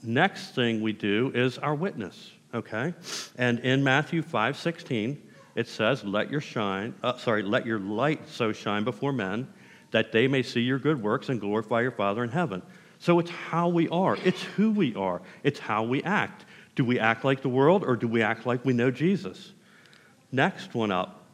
Next 0.03 0.55
thing 0.55 0.81
we 0.81 0.93
do 0.93 1.31
is 1.33 1.57
our 1.57 1.75
witness, 1.75 2.31
okay? 2.53 2.93
And 3.37 3.59
in 3.59 3.83
Matthew 3.83 4.21
5 4.21 4.57
16, 4.57 5.21
it 5.55 5.67
says, 5.67 6.03
Let 6.03 6.31
your 6.31 6.41
shine, 6.41 6.93
uh, 7.03 7.17
sorry, 7.17 7.43
let 7.43 7.65
your 7.65 7.79
light 7.79 8.27
so 8.27 8.51
shine 8.51 8.83
before 8.83 9.13
men 9.13 9.47
that 9.91 10.11
they 10.11 10.27
may 10.27 10.41
see 10.41 10.61
your 10.61 10.79
good 10.79 11.01
works 11.01 11.29
and 11.29 11.39
glorify 11.39 11.81
your 11.81 11.91
Father 11.91 12.23
in 12.23 12.29
heaven. 12.29 12.61
So 12.99 13.19
it's 13.19 13.31
how 13.31 13.67
we 13.67 13.89
are, 13.89 14.17
it's 14.23 14.41
who 14.43 14.71
we 14.71 14.95
are, 14.95 15.21
it's 15.43 15.59
how 15.59 15.83
we 15.83 16.03
act. 16.03 16.45
Do 16.75 16.85
we 16.85 16.99
act 16.99 17.25
like 17.25 17.41
the 17.41 17.49
world 17.49 17.83
or 17.83 17.95
do 17.95 18.07
we 18.07 18.21
act 18.21 18.45
like 18.45 18.63
we 18.63 18.73
know 18.73 18.91
Jesus? 18.91 19.51
Next 20.31 20.73
one 20.73 20.91
up 20.91 21.25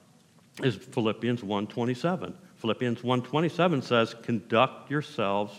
is 0.63 0.75
Philippians 0.75 1.43
1:27. 1.43 2.33
Philippians 2.55 3.03
1:27 3.03 3.81
says, 3.83 4.15
"Conduct 4.24 4.89
yourselves 4.89 5.53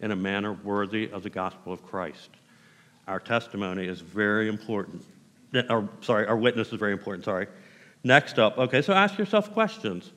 in 0.00 0.10
a 0.10 0.16
manner 0.16 0.52
worthy 0.52 1.10
of 1.10 1.22
the 1.22 1.30
gospel 1.30 1.72
of 1.72 1.84
Christ." 1.84 2.30
Our 3.06 3.20
testimony 3.20 3.86
is 3.86 4.00
very 4.00 4.48
important. 4.48 5.04
Or, 5.68 5.88
sorry, 6.00 6.26
our 6.26 6.36
witness 6.36 6.72
is 6.72 6.78
very 6.78 6.92
important. 6.92 7.24
Sorry. 7.24 7.46
Next 8.04 8.38
up, 8.38 8.58
okay, 8.58 8.82
so 8.82 8.92
ask 8.92 9.18
yourself 9.18 9.52
questions. 9.52 10.12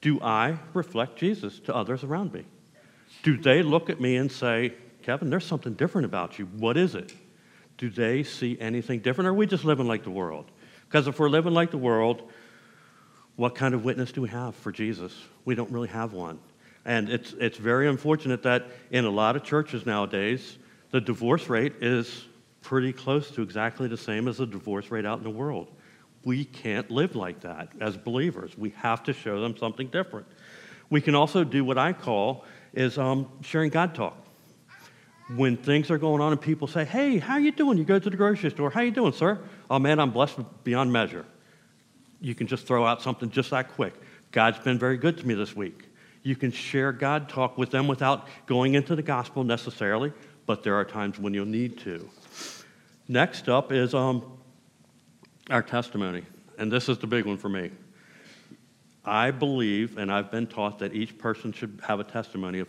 Do 0.00 0.20
I 0.20 0.58
reflect 0.74 1.16
Jesus 1.16 1.58
to 1.60 1.74
others 1.74 2.04
around 2.04 2.32
me? 2.32 2.44
Do 3.22 3.36
they 3.36 3.62
look 3.62 3.88
at 3.90 4.00
me 4.00 4.16
and 4.16 4.30
say, 4.30 4.74
Kevin, 5.02 5.30
there's 5.30 5.46
something 5.46 5.74
different 5.74 6.04
about 6.04 6.38
you. 6.38 6.46
What 6.46 6.76
is 6.76 6.96
it? 6.96 7.14
Do 7.78 7.90
they 7.90 8.24
see 8.24 8.56
anything 8.60 9.00
different? 9.00 9.28
Or 9.28 9.30
are 9.30 9.34
we 9.34 9.46
just 9.46 9.64
living 9.64 9.86
like 9.86 10.02
the 10.02 10.10
world? 10.10 10.50
Because 10.88 11.06
if 11.06 11.20
we're 11.20 11.28
living 11.28 11.54
like 11.54 11.70
the 11.70 11.78
world, 11.78 12.28
what 13.36 13.54
kind 13.54 13.74
of 13.74 13.84
witness 13.84 14.10
do 14.10 14.20
we 14.20 14.28
have 14.30 14.56
for 14.56 14.72
Jesus? 14.72 15.14
We 15.44 15.54
don't 15.54 15.70
really 15.70 15.88
have 15.88 16.12
one. 16.12 16.40
And 16.84 17.08
it's, 17.08 17.34
it's 17.34 17.56
very 17.56 17.88
unfortunate 17.88 18.42
that 18.42 18.66
in 18.90 19.04
a 19.04 19.10
lot 19.10 19.36
of 19.36 19.44
churches 19.44 19.86
nowadays, 19.86 20.58
the 20.90 21.00
divorce 21.00 21.48
rate 21.48 21.74
is 21.80 22.26
pretty 22.62 22.92
close 22.92 23.30
to 23.32 23.42
exactly 23.42 23.86
the 23.86 23.96
same 23.96 24.26
as 24.26 24.38
the 24.38 24.46
divorce 24.46 24.90
rate 24.90 25.06
out 25.06 25.18
in 25.18 25.24
the 25.24 25.30
world. 25.30 25.70
We 26.26 26.44
can't 26.44 26.90
live 26.90 27.16
like 27.16 27.40
that 27.40 27.68
as 27.80 27.96
believers. 27.96 28.58
We 28.58 28.70
have 28.76 29.02
to 29.04 29.14
show 29.14 29.40
them 29.40 29.56
something 29.56 29.86
different. 29.86 30.26
We 30.90 31.00
can 31.00 31.14
also 31.14 31.44
do 31.44 31.64
what 31.64 31.78
I 31.78 31.94
call 31.94 32.44
is 32.74 32.98
um, 32.98 33.30
sharing 33.40 33.70
God 33.70 33.94
talk. 33.94 34.18
When 35.36 35.56
things 35.56 35.90
are 35.90 35.98
going 35.98 36.20
on 36.20 36.32
and 36.32 36.40
people 36.40 36.68
say, 36.68 36.84
"Hey, 36.84 37.18
how 37.18 37.34
are 37.34 37.40
you 37.40 37.52
doing?" 37.52 37.78
You 37.78 37.84
go 37.84 37.98
to 37.98 38.10
the 38.10 38.16
grocery 38.16 38.50
store. 38.50 38.70
"How 38.70 38.80
are 38.80 38.84
you 38.84 38.90
doing, 38.90 39.12
sir?" 39.12 39.38
"Oh 39.70 39.78
man, 39.78 39.98
I'm 39.98 40.10
blessed 40.10 40.38
beyond 40.62 40.92
measure." 40.92 41.24
you 42.20 42.34
can 42.34 42.46
just 42.46 42.66
throw 42.66 42.84
out 42.84 43.02
something 43.02 43.30
just 43.30 43.50
that 43.50 43.72
quick. 43.74 43.94
God's 44.32 44.58
been 44.58 44.78
very 44.78 44.96
good 44.96 45.18
to 45.18 45.26
me 45.26 45.34
this 45.34 45.54
week. 45.54 45.84
You 46.22 46.34
can 46.34 46.50
share 46.50 46.92
God 46.92 47.28
talk 47.28 47.56
with 47.56 47.70
them 47.70 47.86
without 47.86 48.26
going 48.46 48.74
into 48.74 48.96
the 48.96 49.02
gospel 49.02 49.44
necessarily, 49.44 50.12
but 50.44 50.62
there 50.62 50.74
are 50.74 50.84
times 50.84 51.18
when 51.18 51.34
you'll 51.34 51.46
need 51.46 51.78
to. 51.78 52.08
Next 53.06 53.48
up 53.48 53.70
is 53.70 53.94
um, 53.94 54.24
our 55.50 55.62
testimony, 55.62 56.24
and 56.58 56.70
this 56.70 56.88
is 56.88 56.98
the 56.98 57.06
big 57.06 57.24
one 57.24 57.36
for 57.36 57.48
me. 57.48 57.70
I 59.04 59.30
believe, 59.30 59.98
and 59.98 60.10
I've 60.10 60.30
been 60.30 60.46
taught 60.46 60.80
that 60.80 60.94
each 60.94 61.16
person 61.16 61.52
should 61.52 61.80
have 61.86 62.00
a 62.00 62.04
testimony 62.04 62.58
of, 62.58 62.68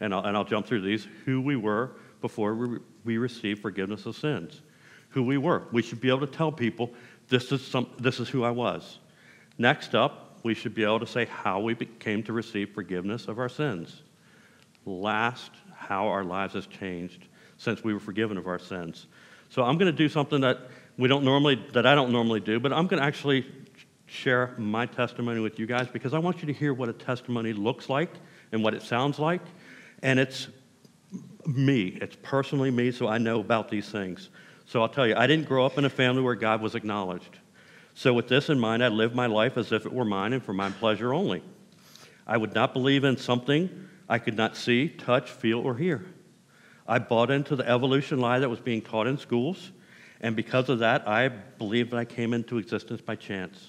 and 0.00 0.14
I'll, 0.14 0.24
and 0.24 0.36
I'll 0.36 0.44
jump 0.44 0.66
through 0.66 0.80
these, 0.80 1.06
who 1.24 1.40
we 1.40 1.56
were 1.56 1.92
before 2.22 2.54
we, 2.54 2.78
we 3.04 3.18
received 3.18 3.60
forgiveness 3.60 4.06
of 4.06 4.16
sins. 4.16 4.62
Who 5.10 5.22
we 5.22 5.36
were. 5.36 5.64
We 5.70 5.82
should 5.82 6.00
be 6.00 6.08
able 6.08 6.26
to 6.26 6.26
tell 6.26 6.50
people, 6.50 6.92
this 7.28 7.52
is, 7.52 7.64
some, 7.64 7.88
this 7.98 8.18
is 8.18 8.28
who 8.28 8.42
I 8.42 8.50
was. 8.50 8.98
Next 9.58 9.94
up, 9.94 10.40
we 10.42 10.54
should 10.54 10.74
be 10.74 10.82
able 10.82 11.00
to 11.00 11.06
say 11.06 11.26
how 11.26 11.60
we 11.60 11.74
came 11.74 12.22
to 12.24 12.32
receive 12.32 12.70
forgiveness 12.72 13.28
of 13.28 13.38
our 13.38 13.48
sins. 13.48 14.02
Last, 14.86 15.50
how 15.74 16.08
our 16.08 16.24
lives 16.24 16.54
has 16.54 16.66
changed 16.66 17.28
since 17.58 17.84
we 17.84 17.92
were 17.92 18.00
forgiven 18.00 18.38
of 18.38 18.46
our 18.46 18.58
sins. 18.58 19.06
So 19.50 19.62
I'm 19.62 19.78
going 19.78 19.90
to 19.90 19.96
do 19.96 20.08
something 20.08 20.40
that 20.40 20.68
we 20.96 21.08
don't 21.08 21.24
normally, 21.24 21.64
that 21.72 21.86
I 21.86 21.94
don't 21.94 22.12
normally 22.12 22.40
do, 22.40 22.60
but 22.60 22.72
I'm 22.72 22.86
going 22.86 23.00
to 23.00 23.06
actually 23.06 23.46
share 24.06 24.54
my 24.58 24.86
testimony 24.86 25.40
with 25.40 25.58
you 25.58 25.66
guys 25.66 25.88
because 25.88 26.14
I 26.14 26.18
want 26.18 26.40
you 26.40 26.46
to 26.46 26.52
hear 26.52 26.72
what 26.72 26.88
a 26.88 26.92
testimony 26.92 27.52
looks 27.52 27.88
like 27.88 28.10
and 28.52 28.62
what 28.62 28.74
it 28.74 28.82
sounds 28.82 29.18
like. 29.18 29.42
And 30.02 30.18
it's 30.18 30.48
me, 31.46 31.98
it's 32.00 32.16
personally 32.22 32.70
me, 32.70 32.90
so 32.92 33.08
I 33.08 33.18
know 33.18 33.40
about 33.40 33.70
these 33.70 33.88
things. 33.88 34.30
So 34.66 34.82
I'll 34.82 34.88
tell 34.88 35.06
you, 35.06 35.14
I 35.16 35.26
didn't 35.26 35.46
grow 35.46 35.66
up 35.66 35.78
in 35.78 35.84
a 35.84 35.90
family 35.90 36.22
where 36.22 36.34
God 36.34 36.62
was 36.62 36.74
acknowledged. 36.74 37.38
So, 37.96 38.12
with 38.12 38.26
this 38.26 38.48
in 38.48 38.58
mind, 38.58 38.82
I 38.82 38.88
lived 38.88 39.14
my 39.14 39.26
life 39.26 39.56
as 39.56 39.70
if 39.70 39.86
it 39.86 39.92
were 39.92 40.04
mine 40.04 40.32
and 40.32 40.42
for 40.42 40.52
my 40.52 40.70
pleasure 40.70 41.14
only. 41.14 41.42
I 42.26 42.36
would 42.36 42.54
not 42.54 42.72
believe 42.72 43.04
in 43.04 43.16
something 43.16 43.88
I 44.08 44.18
could 44.18 44.36
not 44.36 44.56
see, 44.56 44.88
touch, 44.88 45.30
feel, 45.30 45.60
or 45.60 45.76
hear. 45.76 46.04
I 46.88 46.98
bought 46.98 47.30
into 47.30 47.54
the 47.54 47.68
evolution 47.68 48.18
lie 48.18 48.40
that 48.40 48.48
was 48.48 48.60
being 48.60 48.82
taught 48.82 49.06
in 49.06 49.16
schools, 49.16 49.70
and 50.24 50.34
because 50.34 50.70
of 50.70 50.78
that, 50.78 51.06
I 51.06 51.28
believe 51.28 51.90
that 51.90 51.98
I 51.98 52.06
came 52.06 52.32
into 52.32 52.56
existence 52.56 53.02
by 53.02 53.14
chance. 53.14 53.68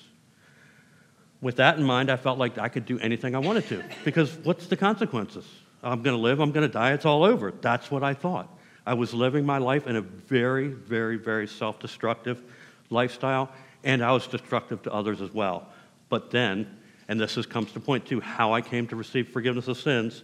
With 1.42 1.58
that 1.58 1.78
in 1.78 1.84
mind, 1.84 2.10
I 2.10 2.16
felt 2.16 2.40
like 2.40 2.58
I 2.58 2.70
could 2.70 2.86
do 2.86 2.98
anything 3.00 3.36
I 3.36 3.40
wanted 3.40 3.68
to, 3.68 3.84
because 4.06 4.34
what's 4.38 4.68
the 4.68 4.78
consequences? 4.78 5.46
I'm 5.84 6.02
going 6.02 6.16
to 6.16 6.22
live, 6.22 6.40
I'm 6.40 6.54
going 6.54 6.66
to 6.66 6.72
die, 6.72 6.94
it's 6.94 7.06
all 7.06 7.26
over. 7.26 7.52
That's 7.52 7.92
what 7.92 8.04
I 8.04 8.14
thought. 8.14 8.58
I 8.86 8.94
was 8.94 9.14
living 9.14 9.46
my 9.46 9.58
life 9.58 9.86
in 9.86 9.98
a 9.98 10.02
very, 10.02 10.70
very, 10.70 11.18
very 11.18 11.46
self 11.46 11.78
destructive 11.78 12.42
lifestyle, 12.90 13.52
and 13.84 14.02
I 14.02 14.14
was 14.14 14.26
destructive 14.26 14.82
to 14.84 14.94
others 14.94 15.20
as 15.20 15.34
well. 15.34 15.68
But 16.08 16.32
then, 16.32 16.78
and 17.10 17.20
this 17.20 17.36
is, 17.36 17.46
comes 17.46 17.74
to 17.74 17.82
point 17.82 18.06
two, 18.06 18.22
how 18.22 18.54
I 18.54 18.62
came 18.62 18.88
to 18.88 18.96
receive 18.96 19.28
forgiveness 19.28 19.68
of 19.68 19.78
sins, 19.78 20.24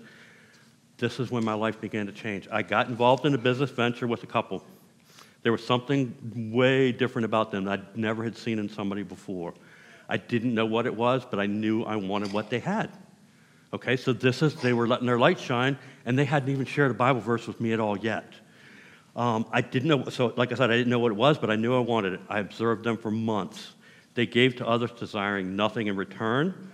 this 0.97 1.19
is 1.19 1.29
when 1.29 1.43
my 1.43 1.55
life 1.55 1.81
began 1.81 2.05
to 2.05 2.13
change. 2.13 2.47
I 2.49 2.61
got 2.61 2.87
involved 2.87 3.25
in 3.25 3.33
a 3.33 3.37
business 3.37 3.69
venture 3.69 4.07
with 4.07 4.23
a 4.23 4.27
couple. 4.27 4.63
There 5.43 5.51
was 5.51 5.65
something 5.65 6.51
way 6.53 6.91
different 6.91 7.25
about 7.25 7.51
them 7.51 7.65
that 7.65 7.79
I 7.79 7.83
never 7.95 8.23
had 8.23 8.37
seen 8.37 8.59
in 8.59 8.69
somebody 8.69 9.03
before. 9.03 9.53
I 10.07 10.17
didn't 10.17 10.53
know 10.53 10.65
what 10.65 10.85
it 10.85 10.95
was, 10.95 11.25
but 11.29 11.39
I 11.39 11.45
knew 11.45 11.83
I 11.83 11.95
wanted 11.95 12.31
what 12.31 12.49
they 12.49 12.59
had. 12.59 12.91
Okay, 13.73 13.95
so 13.95 14.11
this 14.11 14.41
is, 14.41 14.53
they 14.55 14.73
were 14.73 14.87
letting 14.87 15.07
their 15.07 15.17
light 15.17 15.39
shine, 15.39 15.77
and 16.05 16.19
they 16.19 16.25
hadn't 16.25 16.49
even 16.49 16.65
shared 16.65 16.91
a 16.91 16.93
Bible 16.93 17.21
verse 17.21 17.47
with 17.47 17.61
me 17.61 17.71
at 17.71 17.79
all 17.79 17.97
yet. 17.97 18.33
Um, 19.15 19.45
I 19.51 19.61
didn't 19.61 19.87
know, 19.87 20.09
so 20.09 20.33
like 20.35 20.51
I 20.51 20.55
said, 20.55 20.69
I 20.69 20.75
didn't 20.75 20.89
know 20.89 20.99
what 20.99 21.11
it 21.11 21.15
was, 21.15 21.37
but 21.37 21.49
I 21.49 21.55
knew 21.55 21.75
I 21.75 21.79
wanted 21.79 22.13
it. 22.13 22.19
I 22.29 22.39
observed 22.39 22.83
them 22.83 22.97
for 22.97 23.09
months. 23.09 23.71
They 24.13 24.25
gave 24.25 24.57
to 24.57 24.67
others, 24.67 24.91
desiring 24.91 25.55
nothing 25.55 25.87
in 25.87 25.95
return. 25.95 26.71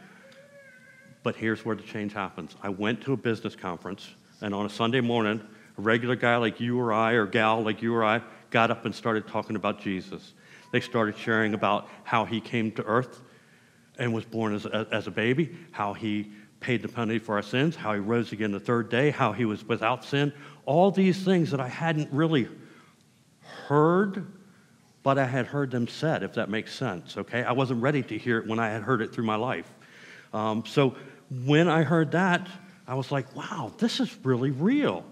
But 1.24 1.36
here's 1.36 1.64
where 1.64 1.76
the 1.76 1.84
change 1.84 2.14
happens. 2.14 2.56
I 2.64 2.70
went 2.70 3.02
to 3.02 3.14
a 3.14 3.18
business 3.18 3.56
conference, 3.56 4.10
and 4.42 4.54
on 4.54 4.66
a 4.66 4.70
Sunday 4.70 5.02
morning, 5.02 5.42
a 5.78 5.82
regular 5.82 6.16
guy 6.16 6.38
like 6.38 6.60
you 6.60 6.80
or 6.80 6.92
I, 6.92 7.14
or 7.14 7.28
gal 7.28 7.62
like 7.62 7.82
you 7.82 7.94
or 7.94 8.04
I, 8.04 8.22
got 8.50 8.72
up 8.72 8.86
and 8.86 8.94
started 8.94 9.28
talking 9.28 9.56
about 9.56 9.80
Jesus. 9.80 10.34
They 10.72 10.80
started 10.80 11.18
sharing 11.18 11.54
about 11.54 11.88
how 12.04 12.26
he 12.26 12.42
came 12.42 12.72
to 12.74 12.84
earth 12.84 13.22
and 13.98 14.14
was 14.14 14.26
born 14.26 14.54
as 14.54 14.66
a, 14.66 14.88
as 14.92 15.08
a 15.08 15.12
baby, 15.12 15.56
how 15.72 15.94
he 15.94 16.32
paid 16.60 16.82
the 16.82 16.88
penalty 16.88 17.20
for 17.20 17.36
our 17.36 17.42
sins, 17.42 17.76
how 17.76 17.94
he 17.94 18.00
rose 18.00 18.32
again 18.32 18.52
the 18.52 18.60
third 18.60 18.90
day, 18.90 19.12
how 19.12 19.32
he 19.32 19.46
was 19.46 19.64
without 19.66 20.04
sin, 20.04 20.34
all 20.66 20.92
these 20.92 21.24
things 21.24 21.52
that 21.52 21.60
I 21.60 21.68
hadn't 21.68 22.12
really 22.12 22.48
heard, 23.42 24.26
but 25.04 25.18
I 25.18 25.26
had 25.26 25.46
heard 25.46 25.72
them 25.72 25.88
said, 25.88 26.24
if 26.24 26.34
that 26.34 26.50
makes 26.50 26.74
sense, 26.74 27.18
okay? 27.18 27.44
I 27.44 27.52
wasn't 27.54 27.82
ready 27.82 28.04
to 28.04 28.18
hear 28.18 28.40
it 28.40 28.48
when 28.48 28.60
I 28.60 28.70
had 28.70 28.82
heard 28.82 29.02
it 29.02 29.14
through 29.14 29.26
my 29.26 29.36
life. 29.36 29.72
Um, 30.34 30.64
so 30.66 30.96
when 31.46 31.68
I 31.68 31.84
heard 31.84 32.12
that, 32.12 32.48
I 32.88 32.96
was 32.96 33.12
like, 33.12 33.36
wow, 33.36 33.72
this 33.78 34.00
is 34.00 34.16
really 34.24 34.52
real. 34.52 35.06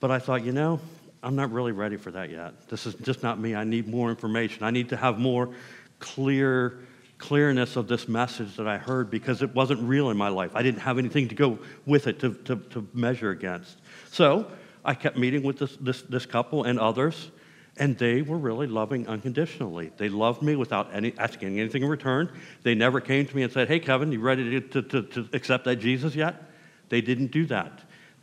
But 0.00 0.10
I 0.10 0.18
thought, 0.18 0.44
you 0.44 0.52
know, 0.52 0.80
I'm 1.22 1.34
not 1.34 1.50
really 1.50 1.72
ready 1.72 1.96
for 1.96 2.10
that 2.12 2.30
yet. 2.30 2.68
This 2.68 2.86
is 2.86 2.94
just 2.94 3.22
not 3.22 3.38
me. 3.38 3.54
I 3.54 3.64
need 3.64 3.88
more 3.88 4.10
information. 4.10 4.62
I 4.62 4.70
need 4.70 4.88
to 4.90 4.96
have 4.96 5.18
more 5.18 5.50
clear 5.98 6.80
clearness 7.18 7.76
of 7.76 7.88
this 7.88 8.08
message 8.08 8.56
that 8.56 8.68
I 8.68 8.78
heard 8.78 9.10
because 9.10 9.42
it 9.42 9.52
wasn't 9.54 9.80
real 9.80 10.10
in 10.10 10.16
my 10.16 10.28
life. 10.28 10.52
I 10.54 10.62
didn't 10.62 10.80
have 10.80 10.98
anything 10.98 11.28
to 11.28 11.34
go 11.34 11.58
with 11.84 12.06
it 12.06 12.20
to, 12.20 12.32
to, 12.44 12.56
to 12.70 12.88
measure 12.94 13.30
against. 13.30 13.76
So 14.10 14.50
I 14.84 14.94
kept 14.94 15.18
meeting 15.18 15.42
with 15.42 15.58
this, 15.58 15.76
this, 15.80 16.02
this 16.02 16.26
couple 16.26 16.62
and 16.62 16.78
others, 16.78 17.30
and 17.76 17.98
they 17.98 18.22
were 18.22 18.38
really 18.38 18.68
loving 18.68 19.08
unconditionally. 19.08 19.90
They 19.96 20.08
loved 20.08 20.42
me 20.42 20.54
without 20.56 20.94
any, 20.94 21.12
asking 21.18 21.58
anything 21.58 21.82
in 21.82 21.88
return. 21.88 22.32
They 22.62 22.74
never 22.74 23.00
came 23.00 23.26
to 23.26 23.36
me 23.36 23.42
and 23.42 23.52
said, 23.52 23.68
Hey, 23.68 23.80
Kevin, 23.80 24.12
you 24.12 24.20
ready 24.20 24.60
to, 24.60 24.82
to, 24.82 25.02
to 25.02 25.28
accept 25.32 25.64
that 25.64 25.76
Jesus 25.76 26.14
yet? 26.14 26.42
They 26.88 27.00
didn't 27.00 27.32
do 27.32 27.46
that. 27.46 27.80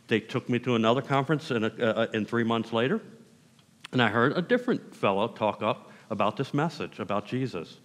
They 0.08 0.20
took 0.20 0.48
me 0.48 0.58
to 0.60 0.74
another 0.74 1.02
conference 1.02 1.50
in, 1.50 1.64
a, 1.64 1.68
uh, 1.68 2.06
in 2.12 2.24
three 2.24 2.44
months 2.44 2.72
later, 2.72 3.00
and 3.92 4.02
I 4.02 4.08
heard 4.08 4.36
a 4.36 4.42
different 4.42 4.94
fellow 4.94 5.28
talk 5.28 5.62
up 5.62 5.90
about 6.10 6.36
this 6.36 6.54
message, 6.54 6.98
about 6.98 7.26
Jesus. 7.26 7.78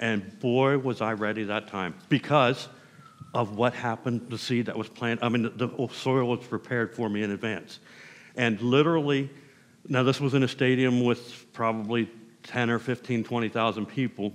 And 0.00 0.38
boy, 0.40 0.78
was 0.78 1.00
I 1.00 1.12
ready 1.12 1.44
that 1.44 1.68
time 1.68 1.94
because 2.08 2.68
of 3.34 3.56
what 3.56 3.72
happened, 3.72 4.28
the 4.28 4.38
seed 4.38 4.66
that 4.66 4.76
was 4.76 4.88
planted. 4.88 5.24
I 5.24 5.28
mean, 5.28 5.42
the, 5.42 5.68
the 5.68 5.88
soil 5.92 6.28
was 6.28 6.46
prepared 6.46 6.94
for 6.94 7.08
me 7.08 7.22
in 7.22 7.30
advance. 7.30 7.80
And 8.36 8.60
literally, 8.60 9.30
now 9.88 10.02
this 10.02 10.20
was 10.20 10.34
in 10.34 10.42
a 10.42 10.48
stadium 10.48 11.04
with 11.04 11.52
probably 11.52 12.10
10 12.44 12.70
or 12.70 12.78
15, 12.78 13.24
20,000 13.24 13.86
people. 13.86 14.32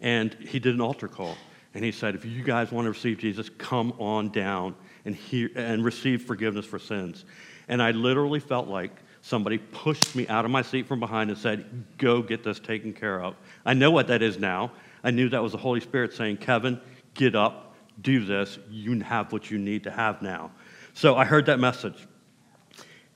And 0.00 0.34
he 0.40 0.58
did 0.58 0.74
an 0.74 0.80
altar 0.80 1.08
call. 1.08 1.36
And 1.74 1.84
he 1.84 1.92
said, 1.92 2.14
if 2.14 2.24
you 2.24 2.42
guys 2.42 2.72
want 2.72 2.86
to 2.86 2.90
receive 2.90 3.18
Jesus, 3.18 3.50
come 3.58 3.92
on 3.98 4.30
down 4.30 4.74
and, 5.08 5.16
hear, 5.16 5.50
and 5.54 5.82
receive 5.82 6.22
forgiveness 6.22 6.66
for 6.66 6.78
sins. 6.78 7.24
And 7.68 7.82
I 7.82 7.92
literally 7.92 8.40
felt 8.40 8.68
like 8.68 8.92
somebody 9.22 9.56
pushed 9.56 10.14
me 10.14 10.28
out 10.28 10.44
of 10.44 10.50
my 10.50 10.60
seat 10.60 10.86
from 10.86 11.00
behind 11.00 11.30
and 11.30 11.38
said, 11.38 11.64
Go 11.96 12.20
get 12.20 12.44
this 12.44 12.60
taken 12.60 12.92
care 12.92 13.22
of. 13.22 13.34
I 13.64 13.72
know 13.72 13.90
what 13.90 14.06
that 14.08 14.20
is 14.20 14.38
now. 14.38 14.70
I 15.02 15.10
knew 15.10 15.30
that 15.30 15.42
was 15.42 15.52
the 15.52 15.58
Holy 15.58 15.80
Spirit 15.80 16.12
saying, 16.12 16.36
Kevin, 16.36 16.78
get 17.14 17.34
up, 17.34 17.74
do 18.02 18.22
this. 18.22 18.58
You 18.70 19.00
have 19.00 19.32
what 19.32 19.50
you 19.50 19.56
need 19.56 19.84
to 19.84 19.90
have 19.90 20.20
now. 20.20 20.50
So 20.92 21.16
I 21.16 21.24
heard 21.24 21.46
that 21.46 21.58
message. 21.58 22.06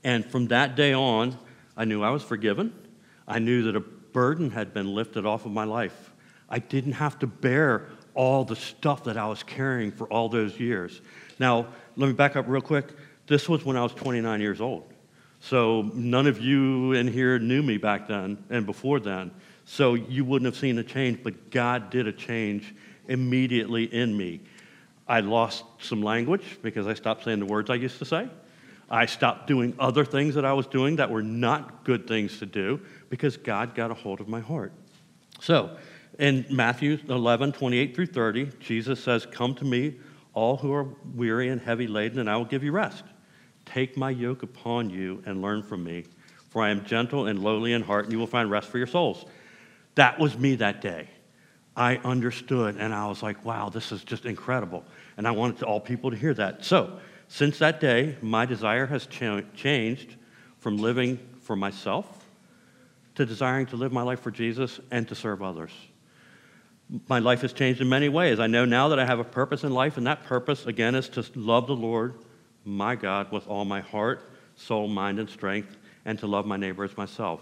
And 0.02 0.24
from 0.24 0.48
that 0.48 0.74
day 0.74 0.94
on, 0.94 1.36
I 1.76 1.84
knew 1.84 2.02
I 2.02 2.08
was 2.08 2.22
forgiven. 2.22 2.72
I 3.28 3.38
knew 3.38 3.64
that 3.64 3.76
a 3.76 3.80
burden 3.80 4.50
had 4.50 4.72
been 4.72 4.94
lifted 4.94 5.26
off 5.26 5.44
of 5.44 5.52
my 5.52 5.64
life. 5.64 6.12
I 6.48 6.58
didn't 6.58 6.92
have 6.92 7.18
to 7.18 7.26
bear 7.26 7.88
all 8.14 8.44
the 8.44 8.56
stuff 8.56 9.04
that 9.04 9.16
I 9.16 9.26
was 9.26 9.42
carrying 9.42 9.90
for 9.90 10.06
all 10.08 10.28
those 10.28 10.58
years. 10.58 11.00
Now, 11.38 11.66
let 11.96 12.06
me 12.06 12.12
back 12.12 12.36
up 12.36 12.46
real 12.48 12.62
quick. 12.62 12.88
This 13.26 13.48
was 13.48 13.64
when 13.64 13.76
I 13.76 13.82
was 13.82 13.92
29 13.94 14.40
years 14.40 14.60
old. 14.60 14.92
So 15.40 15.90
none 15.94 16.26
of 16.26 16.40
you 16.40 16.92
in 16.92 17.08
here 17.08 17.38
knew 17.38 17.62
me 17.62 17.76
back 17.76 18.06
then 18.06 18.44
and 18.50 18.64
before 18.64 19.00
then. 19.00 19.32
So 19.64 19.94
you 19.94 20.24
wouldn't 20.24 20.46
have 20.46 20.58
seen 20.58 20.78
a 20.78 20.84
change, 20.84 21.22
but 21.22 21.50
God 21.50 21.90
did 21.90 22.06
a 22.06 22.12
change 22.12 22.74
immediately 23.08 23.84
in 23.84 24.16
me. 24.16 24.40
I 25.08 25.20
lost 25.20 25.64
some 25.80 26.02
language 26.02 26.58
because 26.62 26.86
I 26.86 26.94
stopped 26.94 27.24
saying 27.24 27.40
the 27.40 27.46
words 27.46 27.70
I 27.70 27.74
used 27.74 27.98
to 27.98 28.04
say. 28.04 28.28
I 28.88 29.06
stopped 29.06 29.46
doing 29.46 29.74
other 29.78 30.04
things 30.04 30.34
that 30.34 30.44
I 30.44 30.52
was 30.52 30.66
doing 30.66 30.96
that 30.96 31.10
were 31.10 31.22
not 31.22 31.84
good 31.84 32.06
things 32.06 32.38
to 32.38 32.46
do 32.46 32.80
because 33.08 33.36
God 33.36 33.74
got 33.74 33.90
a 33.90 33.94
hold 33.94 34.20
of 34.20 34.28
my 34.28 34.40
heart. 34.40 34.72
So, 35.40 35.76
in 36.18 36.44
Matthew 36.50 36.98
11, 37.08 37.52
28 37.52 37.94
through 37.94 38.06
30, 38.06 38.50
Jesus 38.60 39.02
says, 39.02 39.26
Come 39.26 39.54
to 39.56 39.64
me, 39.64 39.98
all 40.34 40.56
who 40.56 40.72
are 40.72 40.86
weary 41.14 41.48
and 41.48 41.60
heavy 41.60 41.86
laden, 41.86 42.18
and 42.18 42.28
I 42.28 42.36
will 42.36 42.44
give 42.44 42.62
you 42.62 42.72
rest. 42.72 43.04
Take 43.64 43.96
my 43.96 44.10
yoke 44.10 44.42
upon 44.42 44.90
you 44.90 45.22
and 45.26 45.40
learn 45.40 45.62
from 45.62 45.84
me, 45.84 46.04
for 46.50 46.62
I 46.62 46.70
am 46.70 46.84
gentle 46.84 47.26
and 47.26 47.38
lowly 47.42 47.72
in 47.72 47.82
heart, 47.82 48.04
and 48.04 48.12
you 48.12 48.18
will 48.18 48.26
find 48.26 48.50
rest 48.50 48.68
for 48.68 48.78
your 48.78 48.86
souls. 48.86 49.24
That 49.94 50.18
was 50.18 50.38
me 50.38 50.56
that 50.56 50.80
day. 50.80 51.08
I 51.74 51.96
understood, 51.98 52.76
and 52.76 52.92
I 52.92 53.06
was 53.08 53.22
like, 53.22 53.44
wow, 53.44 53.70
this 53.70 53.92
is 53.92 54.04
just 54.04 54.26
incredible. 54.26 54.84
And 55.16 55.26
I 55.26 55.30
wanted 55.30 55.62
all 55.62 55.80
people 55.80 56.10
to 56.10 56.16
hear 56.16 56.34
that. 56.34 56.64
So, 56.64 56.98
since 57.28 57.58
that 57.60 57.80
day, 57.80 58.16
my 58.20 58.44
desire 58.44 58.84
has 58.86 59.06
cha- 59.06 59.40
changed 59.54 60.16
from 60.58 60.76
living 60.76 61.18
for 61.40 61.56
myself 61.56 62.26
to 63.14 63.24
desiring 63.24 63.66
to 63.66 63.76
live 63.76 63.92
my 63.92 64.02
life 64.02 64.20
for 64.20 64.30
Jesus 64.30 64.80
and 64.90 65.08
to 65.08 65.14
serve 65.14 65.42
others. 65.42 65.72
My 67.08 67.20
life 67.20 67.40
has 67.40 67.52
changed 67.52 67.80
in 67.80 67.88
many 67.88 68.08
ways. 68.08 68.38
I 68.38 68.46
know 68.46 68.64
now 68.64 68.88
that 68.88 68.98
I 68.98 69.06
have 69.06 69.18
a 69.18 69.24
purpose 69.24 69.64
in 69.64 69.72
life, 69.72 69.96
and 69.96 70.06
that 70.06 70.24
purpose, 70.24 70.66
again, 70.66 70.94
is 70.94 71.08
to 71.10 71.24
love 71.34 71.66
the 71.66 71.76
Lord 71.76 72.14
my 72.64 72.94
God 72.94 73.32
with 73.32 73.48
all 73.48 73.64
my 73.64 73.80
heart, 73.80 74.30
soul, 74.56 74.88
mind, 74.88 75.18
and 75.18 75.28
strength, 75.28 75.76
and 76.04 76.18
to 76.18 76.26
love 76.26 76.46
my 76.46 76.56
neighbor 76.56 76.84
as 76.84 76.96
myself. 76.96 77.40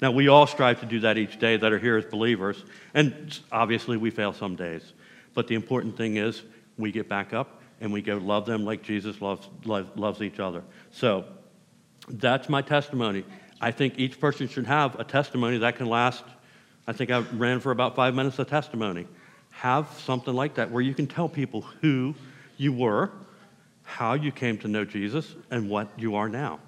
Now, 0.00 0.10
we 0.10 0.28
all 0.28 0.46
strive 0.46 0.80
to 0.80 0.86
do 0.86 1.00
that 1.00 1.18
each 1.18 1.38
day 1.38 1.56
that 1.56 1.72
are 1.72 1.78
here 1.78 1.96
as 1.96 2.04
believers, 2.04 2.64
and 2.94 3.38
obviously 3.50 3.96
we 3.96 4.10
fail 4.10 4.32
some 4.32 4.56
days. 4.56 4.92
But 5.34 5.46
the 5.46 5.54
important 5.54 5.96
thing 5.96 6.16
is 6.16 6.42
we 6.76 6.92
get 6.92 7.08
back 7.08 7.32
up 7.32 7.60
and 7.80 7.92
we 7.92 8.02
go 8.02 8.16
love 8.16 8.46
them 8.46 8.64
like 8.64 8.82
Jesus 8.82 9.20
loves, 9.20 9.48
loves, 9.64 9.88
loves 9.96 10.22
each 10.22 10.40
other. 10.40 10.62
So 10.90 11.24
that's 12.08 12.48
my 12.48 12.62
testimony. 12.62 13.24
I 13.60 13.70
think 13.70 13.98
each 13.98 14.20
person 14.20 14.48
should 14.48 14.66
have 14.66 14.98
a 14.98 15.04
testimony 15.04 15.58
that 15.58 15.76
can 15.76 15.86
last. 15.86 16.24
I 16.88 16.94
think 16.94 17.10
I 17.10 17.18
ran 17.18 17.60
for 17.60 17.70
about 17.70 17.94
five 17.94 18.14
minutes 18.14 18.38
of 18.38 18.48
testimony. 18.48 19.06
Have 19.50 19.86
something 20.06 20.32
like 20.32 20.54
that 20.54 20.70
where 20.70 20.80
you 20.80 20.94
can 20.94 21.06
tell 21.06 21.28
people 21.28 21.60
who 21.82 22.14
you 22.56 22.72
were, 22.72 23.10
how 23.82 24.14
you 24.14 24.32
came 24.32 24.56
to 24.58 24.68
know 24.68 24.86
Jesus, 24.86 25.36
and 25.50 25.68
what 25.68 25.88
you 25.98 26.16
are 26.16 26.30
now. 26.30 26.60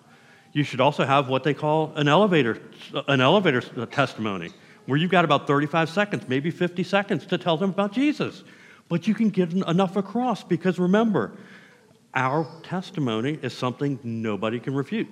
You 0.53 0.63
should 0.63 0.81
also 0.81 1.07
have 1.07 1.31
what 1.31 1.43
they 1.43 1.55
call 1.55 1.95
an 1.97 2.07
elevator, 2.07 2.61
an 3.09 3.23
elevator 3.23 3.63
testimony, 3.87 4.51
where 4.85 4.99
you've 4.99 5.11
got 5.11 5.25
about 5.25 5.47
35 5.47 5.89
seconds, 5.89 6.29
maybe 6.29 6.51
50 6.51 6.85
seconds 6.85 7.25
to 7.27 7.39
tell 7.39 7.57
them 7.57 7.71
about 7.71 7.93
Jesus. 7.93 8.45
But 8.91 9.09
you 9.09 9.15
can 9.15 9.31
get 9.31 9.55
enough 9.55 9.97
across 9.97 10.45
because 10.45 10.79
remember, 10.79 11.33
our 12.13 12.47
testimony 12.63 13.39
is 13.41 13.57
something 13.57 13.99
nobody 14.03 14.61
can 14.61 14.75
refute. 14.75 15.09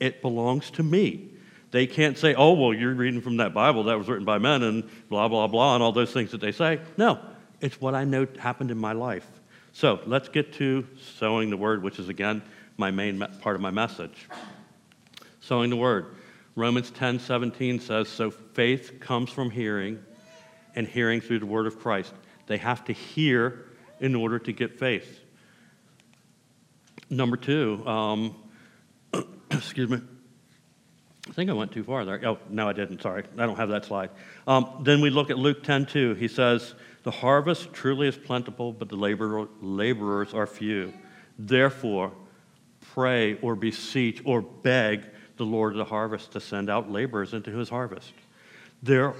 It 0.00 0.22
belongs 0.22 0.72
to 0.72 0.82
me. 0.82 1.29
They 1.70 1.86
can't 1.86 2.18
say, 2.18 2.34
oh, 2.34 2.52
well, 2.54 2.74
you're 2.74 2.94
reading 2.94 3.20
from 3.20 3.36
that 3.36 3.54
Bible 3.54 3.84
that 3.84 3.96
was 3.96 4.08
written 4.08 4.24
by 4.24 4.38
men 4.38 4.62
and 4.62 4.90
blah, 5.08 5.28
blah, 5.28 5.46
blah, 5.46 5.74
and 5.74 5.82
all 5.82 5.92
those 5.92 6.12
things 6.12 6.32
that 6.32 6.40
they 6.40 6.52
say. 6.52 6.80
No, 6.96 7.20
it's 7.60 7.80
what 7.80 7.94
I 7.94 8.04
know 8.04 8.26
happened 8.38 8.70
in 8.70 8.78
my 8.78 8.92
life. 8.92 9.26
So 9.72 10.00
let's 10.06 10.28
get 10.28 10.52
to 10.54 10.86
sowing 11.18 11.48
the 11.50 11.56
word, 11.56 11.82
which 11.82 11.98
is, 11.98 12.08
again, 12.08 12.42
my 12.76 12.90
main 12.90 13.24
part 13.40 13.54
of 13.54 13.62
my 13.62 13.70
message. 13.70 14.28
Sowing 15.40 15.70
the 15.70 15.76
word. 15.76 16.14
Romans 16.56 16.90
10 16.90 17.20
17 17.20 17.78
says, 17.78 18.08
So 18.08 18.30
faith 18.30 18.98
comes 18.98 19.30
from 19.30 19.50
hearing, 19.50 20.02
and 20.74 20.86
hearing 20.86 21.20
through 21.20 21.38
the 21.38 21.46
word 21.46 21.66
of 21.66 21.78
Christ. 21.78 22.12
They 22.46 22.56
have 22.56 22.84
to 22.86 22.92
hear 22.92 23.66
in 24.00 24.16
order 24.16 24.38
to 24.40 24.52
get 24.52 24.78
faith. 24.78 25.20
Number 27.08 27.36
two, 27.36 27.86
um, 27.86 28.34
excuse 29.50 29.88
me. 29.88 30.00
I 31.30 31.32
think 31.32 31.48
I 31.48 31.52
went 31.52 31.70
too 31.70 31.84
far 31.84 32.04
there. 32.04 32.20
Oh, 32.26 32.38
no, 32.48 32.68
I 32.68 32.72
didn't. 32.72 33.00
Sorry. 33.02 33.22
I 33.38 33.46
don't 33.46 33.56
have 33.56 33.68
that 33.68 33.84
slide. 33.84 34.10
Um, 34.48 34.80
then 34.82 35.00
we 35.00 35.10
look 35.10 35.30
at 35.30 35.38
Luke 35.38 35.62
10 35.62 35.86
2. 35.86 36.14
He 36.14 36.26
says, 36.26 36.74
The 37.04 37.12
harvest 37.12 37.72
truly 37.72 38.08
is 38.08 38.16
plentiful, 38.16 38.72
but 38.72 38.88
the 38.88 38.96
laborer, 38.96 39.46
laborers 39.60 40.34
are 40.34 40.46
few. 40.46 40.92
Therefore, 41.38 42.10
pray 42.92 43.38
or 43.42 43.54
beseech 43.54 44.20
or 44.24 44.42
beg 44.42 45.04
the 45.36 45.44
Lord 45.44 45.72
of 45.74 45.78
the 45.78 45.84
harvest 45.84 46.32
to 46.32 46.40
send 46.40 46.68
out 46.68 46.90
laborers 46.90 47.32
into 47.32 47.52
his 47.56 47.68
harvest. 47.68 48.12
There, 48.82 49.14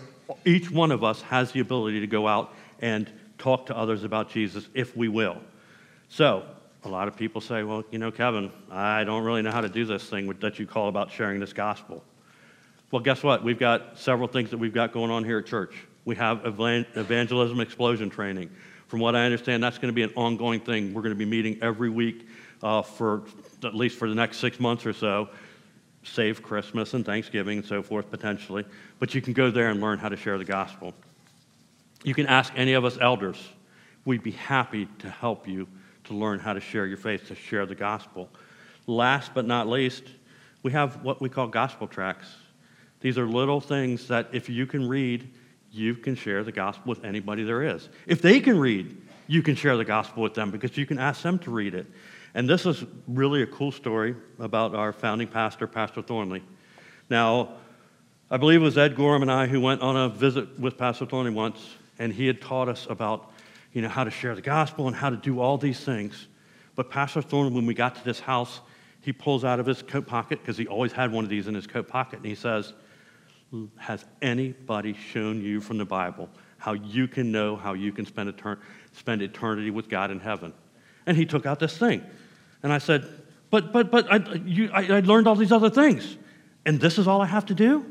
each 0.45 0.69
one 0.69 0.91
of 0.91 1.05
us 1.05 1.23
has 1.23 1.53
the 1.53 1.61
ability 1.61 2.01
to 2.01 2.09
go 2.09 2.27
out 2.27 2.55
and 2.81 3.09
talk 3.39 3.67
to 3.67 3.77
others 3.77 4.03
about 4.03 4.31
Jesus 4.31 4.69
if 4.75 4.97
we 4.97 5.07
will. 5.07 5.39
So, 6.09 6.45
a 6.85 6.89
lot 6.89 7.09
of 7.09 7.17
people 7.17 7.41
say, 7.41 7.63
well, 7.63 7.85
you 7.91 7.99
know, 7.99 8.11
Kevin, 8.11 8.51
I 8.71 9.05
don't 9.05 9.25
really 9.25 9.43
know 9.43 9.51
how 9.51 9.61
to 9.61 9.69
do 9.69 9.85
this 9.85 10.09
thing 10.09 10.27
that 10.41 10.59
you 10.59 10.67
call 10.67 10.89
about 10.89 11.11
sharing 11.11 11.41
this 11.41 11.53
gospel. 11.53 12.03
Well, 12.91 13.03
guess 13.03 13.23
what? 13.23 13.45
We've 13.45 13.59
got 13.59 13.99
several 13.99 14.29
things 14.29 14.51
that 14.51 14.59
we've 14.59 14.75
got 14.75 14.93
going 14.93 15.11
on 15.11 15.25
here 15.25 15.39
at 15.39 15.47
church. 15.47 15.75
We 16.05 16.17
have 16.17 16.45
evangelism 16.45 17.61
explosion 17.61 18.11
training. 18.11 18.51
From 18.89 19.01
what 19.01 19.15
I 19.15 19.25
understand, 19.25 19.63
that's 19.63 19.79
going 19.79 19.93
to 19.93 19.95
be 19.95 20.03
an 20.03 20.13
ongoing 20.17 20.61
thing. 20.61 20.93
We're 20.95 21.03
going 21.03 21.15
to 21.15 21.19
be 21.19 21.25
meeting 21.25 21.59
every 21.63 21.91
week 21.91 22.27
uh, 22.63 22.83
for 22.83 23.23
at 23.63 23.75
least 23.75 23.99
for 23.99 24.09
the 24.09 24.15
next 24.15 24.39
six 24.39 24.59
months 24.59 24.87
or 24.87 24.93
so, 24.93 25.29
save 26.03 26.43
Christmas 26.43 26.95
and 26.95 27.05
Thanksgiving 27.05 27.59
and 27.59 27.67
so 27.67 27.83
forth, 27.83 28.11
potentially. 28.11 28.65
But 28.99 29.15
you 29.15 29.21
can 29.21 29.35
go 29.35 29.51
there 29.51 29.69
and 29.69 29.81
learn 29.81 29.99
how 29.99 30.09
to 30.09 30.17
share 30.17 30.39
the 30.39 30.45
gospel. 30.45 30.95
You 32.03 32.15
can 32.15 32.27
ask 32.27 32.53
any 32.57 32.73
of 32.73 32.85
us 32.85 32.97
elders. 33.01 33.37
We'd 34.05 34.23
be 34.23 34.31
happy 34.31 34.89
to 35.01 35.11
help 35.11 35.47
you 35.47 35.69
to 36.11 36.17
learn 36.17 36.41
how 36.41 36.53
to 36.53 36.61
share 36.61 36.87
your 36.87 36.97
faith, 36.97 37.29
to 37.29 37.37
share 37.37 37.67
the 37.67 37.75
gospel. 37.75 38.29
Last 38.89 39.33
but 39.33 39.47
not 39.47 39.69
least, 39.69 40.03
we 40.65 40.73
have 40.73 41.05
what 41.05 41.21
we 41.21 41.29
call 41.29 41.47
gospel 41.47 41.87
tracts. 41.87 42.27
These 43.01 43.17
are 43.17 43.27
little 43.27 43.61
things 43.61 44.09
that 44.09 44.29
if 44.33 44.49
you 44.49 44.67
can 44.67 44.89
read, 44.89 45.31
you 45.71 45.95
can 45.95 46.17
share 46.17 46.43
the 46.43 46.51
gospel 46.51 46.91
with 46.91 47.05
anybody 47.05 47.45
there 47.45 47.63
is. 47.63 47.89
If 48.09 48.21
they 48.23 48.41
can 48.41 48.59
read, 48.59 49.01
you 49.29 49.41
can 49.41 49.55
share 49.55 49.77
the 49.77 49.85
gospel 49.85 50.25
with 50.25 50.35
them 50.35 50.51
because 50.51 50.77
you 50.77 50.85
can 50.85 50.99
ask 50.99 51.23
them 51.23 51.39
to 51.41 51.51
read 51.53 51.75
it. 51.75 51.87
And 52.35 52.49
this 52.49 52.67
is 52.67 52.85
really 53.07 53.43
a 53.43 53.47
cool 53.47 53.71
story 53.71 54.17
about 54.41 54.75
our 54.75 54.93
founding 54.93 55.29
pastor, 55.29 55.69
Pastor 55.69 56.03
Thornley. 56.03 56.43
Now, 57.09 57.51
I 58.33 58.37
believe 58.37 58.61
it 58.61 58.65
was 58.65 58.77
Ed 58.77 58.97
Gorham 58.97 59.23
and 59.23 59.31
I 59.31 59.47
who 59.47 59.61
went 59.61 59.81
on 59.81 59.97
a 59.97 60.09
visit 60.09 60.59
with 60.59 60.77
Pastor 60.77 61.07
Thornley 61.07 61.33
once, 61.33 61.77
and 62.01 62.13
he 62.13 62.27
had 62.27 62.41
taught 62.41 62.69
us 62.69 62.89
about 62.91 63.30
you 63.73 63.83
know, 63.83 63.89
how 63.89 64.05
to 64.05 64.11
share 64.11 64.35
the 64.35 64.43
gospel 64.43 64.87
and 64.87 64.97
how 64.97 65.11
to 65.11 65.17
do 65.17 65.41
all 65.41 65.59
these 65.59 65.81
things. 65.81 66.27
But 66.75 66.91
Pastor 66.91 67.23
Thornley, 67.23 67.55
when 67.55 67.67
we 67.67 67.75
got 67.75 67.95
to 67.97 68.05
this 68.05 68.21
house, 68.21 68.61
he 69.01 69.13
pulls 69.13 69.45
out 69.45 69.61
of 69.61 69.67
his 69.67 69.83
coat 69.83 70.07
pocket, 70.07 70.41
because 70.41 70.59
he 70.59 70.67
always 70.67 70.93
had 70.93 71.13
one 71.13 71.25
of 71.25 71.31
these 71.31 71.47
in 71.47 71.55
his 71.55 71.67
coat 71.67 71.89
pocket, 71.89 72.19
and 72.19 72.27
he 72.27 72.35
says, 72.35 72.73
Has 73.77 74.05
anybody 74.21 74.95
shown 74.95 75.43
you 75.43 75.61
from 75.61 75.79
the 75.79 75.85
Bible 75.85 76.29
how 76.59 76.75
you 76.75 77.09
can 77.09 77.33
know 77.33 77.57
how 77.57 77.73
you 77.73 77.91
can 77.91 78.05
spend, 78.05 78.35
etern- 78.35 78.59
spend 78.93 79.23
eternity 79.23 79.71
with 79.71 79.89
God 79.89 80.11
in 80.11 80.21
heaven? 80.21 80.53
And 81.07 81.17
he 81.17 81.25
took 81.25 81.47
out 81.47 81.59
this 81.59 81.77
thing. 81.77 82.05
And 82.63 82.73
I 82.73 82.79
said, 82.79 83.07
But, 83.51 83.73
but, 83.73 83.91
but, 83.91 84.13
I, 84.13 84.35
you, 84.45 84.71
I, 84.73 84.87
I 84.87 85.01
learned 85.01 85.27
all 85.27 85.37
these 85.37 85.53
other 85.53 85.71
things. 85.71 86.17
And 86.67 86.79
this 86.79 86.99
is 86.99 87.09
all 87.09 87.23
I 87.23 87.27
have 87.27 87.47
to 87.47 87.55
do? 87.55 87.87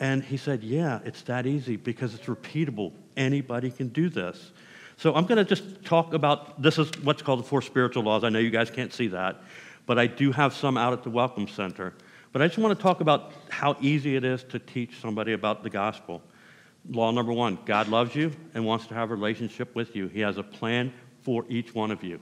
And 0.00 0.22
he 0.22 0.36
said, 0.36 0.62
Yeah, 0.62 1.00
it's 1.04 1.22
that 1.22 1.46
easy 1.46 1.76
because 1.76 2.14
it's 2.14 2.26
repeatable. 2.26 2.92
Anybody 3.16 3.70
can 3.70 3.88
do 3.88 4.08
this. 4.08 4.52
So 4.98 5.14
I'm 5.14 5.26
going 5.26 5.38
to 5.38 5.44
just 5.44 5.84
talk 5.84 6.12
about 6.12 6.60
this 6.60 6.76
is 6.76 6.90
what's 7.04 7.22
called 7.22 7.38
the 7.38 7.44
four 7.44 7.62
spiritual 7.62 8.02
laws. 8.02 8.24
I 8.24 8.30
know 8.30 8.40
you 8.40 8.50
guys 8.50 8.68
can't 8.68 8.92
see 8.92 9.06
that, 9.08 9.40
but 9.86 9.96
I 9.96 10.08
do 10.08 10.32
have 10.32 10.52
some 10.52 10.76
out 10.76 10.92
at 10.92 11.04
the 11.04 11.10
Welcome 11.10 11.46
Center. 11.46 11.94
But 12.32 12.42
I 12.42 12.48
just 12.48 12.58
want 12.58 12.76
to 12.76 12.82
talk 12.82 13.00
about 13.00 13.32
how 13.48 13.76
easy 13.80 14.16
it 14.16 14.24
is 14.24 14.42
to 14.44 14.58
teach 14.58 15.00
somebody 15.00 15.34
about 15.34 15.62
the 15.62 15.70
gospel. 15.70 16.20
Law 16.90 17.12
number 17.12 17.32
one 17.32 17.58
God 17.64 17.86
loves 17.86 18.16
you 18.16 18.32
and 18.54 18.66
wants 18.66 18.88
to 18.88 18.94
have 18.94 19.12
a 19.12 19.14
relationship 19.14 19.72
with 19.76 19.94
you. 19.94 20.08
He 20.08 20.18
has 20.20 20.36
a 20.36 20.42
plan 20.42 20.92
for 21.22 21.44
each 21.48 21.72
one 21.72 21.92
of 21.92 22.02
you. 22.02 22.18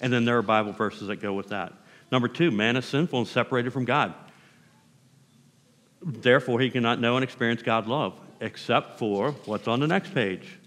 And 0.00 0.12
then 0.12 0.24
there 0.24 0.36
are 0.36 0.42
Bible 0.42 0.72
verses 0.72 1.06
that 1.06 1.20
go 1.20 1.32
with 1.32 1.50
that. 1.50 1.74
Number 2.10 2.26
two, 2.26 2.50
man 2.50 2.74
is 2.76 2.86
sinful 2.86 3.20
and 3.20 3.28
separated 3.28 3.72
from 3.72 3.84
God. 3.84 4.12
Therefore, 6.02 6.58
he 6.58 6.70
cannot 6.70 7.00
know 7.00 7.16
and 7.16 7.22
experience 7.22 7.62
God's 7.62 7.86
love, 7.86 8.20
except 8.40 8.98
for 8.98 9.30
what's 9.44 9.68
on 9.68 9.78
the 9.78 9.86
next 9.86 10.12
page 10.12 10.58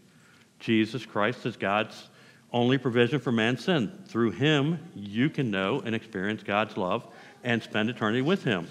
Jesus 0.60 1.06
Christ 1.06 1.46
is 1.46 1.58
God's 1.58 2.10
only 2.52 2.78
provision 2.78 3.20
for 3.20 3.32
man's 3.32 3.64
sin. 3.64 3.92
Through 4.08 4.32
him, 4.32 4.80
you 4.96 5.30
can 5.30 5.52
know 5.52 5.82
and 5.82 5.96
experience 5.96 6.44
God's 6.44 6.78
love 6.78 7.06
and 7.44 7.62
spend 7.62 7.90
eternity 7.90 8.22
with 8.22 8.44
him. 8.44 8.68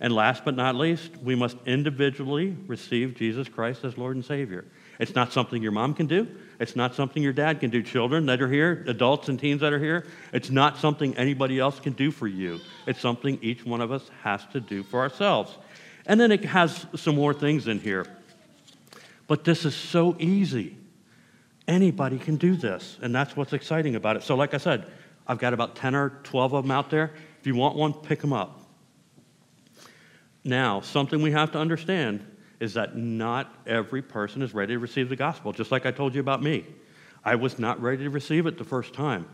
And 0.00 0.12
last 0.14 0.44
but 0.44 0.54
not 0.54 0.76
least, 0.76 1.16
we 1.22 1.34
must 1.34 1.56
individually 1.66 2.56
receive 2.66 3.16
Jesus 3.16 3.48
Christ 3.48 3.84
as 3.84 3.98
Lord 3.98 4.16
and 4.16 4.24
Savior. 4.24 4.64
It's 5.00 5.14
not 5.14 5.32
something 5.32 5.62
your 5.62 5.72
mom 5.72 5.94
can 5.94 6.06
do. 6.06 6.26
It's 6.60 6.76
not 6.76 6.94
something 6.94 7.22
your 7.22 7.32
dad 7.32 7.60
can 7.60 7.70
do. 7.70 7.82
Children 7.82 8.26
that 8.26 8.40
are 8.40 8.50
here, 8.50 8.84
adults 8.86 9.28
and 9.28 9.38
teens 9.38 9.60
that 9.60 9.72
are 9.72 9.78
here, 9.78 10.06
it's 10.32 10.50
not 10.50 10.78
something 10.78 11.16
anybody 11.16 11.58
else 11.58 11.78
can 11.80 11.92
do 11.92 12.10
for 12.10 12.26
you. 12.26 12.60
It's 12.86 13.00
something 13.00 13.38
each 13.42 13.64
one 13.64 13.80
of 13.80 13.92
us 13.92 14.08
has 14.22 14.44
to 14.52 14.60
do 14.60 14.82
for 14.82 15.00
ourselves. 15.00 15.56
And 16.06 16.20
then 16.20 16.32
it 16.32 16.44
has 16.44 16.86
some 16.96 17.16
more 17.16 17.34
things 17.34 17.68
in 17.68 17.80
here. 17.80 18.06
But 19.26 19.44
this 19.44 19.64
is 19.64 19.74
so 19.74 20.16
easy. 20.18 20.77
Anybody 21.68 22.18
can 22.18 22.36
do 22.36 22.56
this, 22.56 22.98
and 23.02 23.14
that's 23.14 23.36
what's 23.36 23.52
exciting 23.52 23.94
about 23.94 24.16
it. 24.16 24.22
So, 24.22 24.34
like 24.34 24.54
I 24.54 24.56
said, 24.56 24.90
I've 25.26 25.38
got 25.38 25.52
about 25.52 25.76
10 25.76 25.94
or 25.94 26.10
12 26.24 26.54
of 26.54 26.64
them 26.64 26.70
out 26.70 26.88
there. 26.88 27.12
If 27.38 27.46
you 27.46 27.54
want 27.54 27.76
one, 27.76 27.92
pick 27.92 28.20
them 28.22 28.32
up. 28.32 28.62
Now, 30.44 30.80
something 30.80 31.20
we 31.20 31.30
have 31.32 31.52
to 31.52 31.58
understand 31.58 32.24
is 32.58 32.72
that 32.74 32.96
not 32.96 33.54
every 33.66 34.00
person 34.00 34.40
is 34.40 34.54
ready 34.54 34.72
to 34.72 34.78
receive 34.78 35.10
the 35.10 35.16
gospel, 35.16 35.52
just 35.52 35.70
like 35.70 35.84
I 35.84 35.90
told 35.90 36.14
you 36.14 36.20
about 36.20 36.42
me. 36.42 36.64
I 37.22 37.34
was 37.34 37.58
not 37.58 37.80
ready 37.82 38.04
to 38.04 38.10
receive 38.10 38.46
it 38.46 38.56
the 38.56 38.64
first 38.64 38.94
time. 38.94 39.26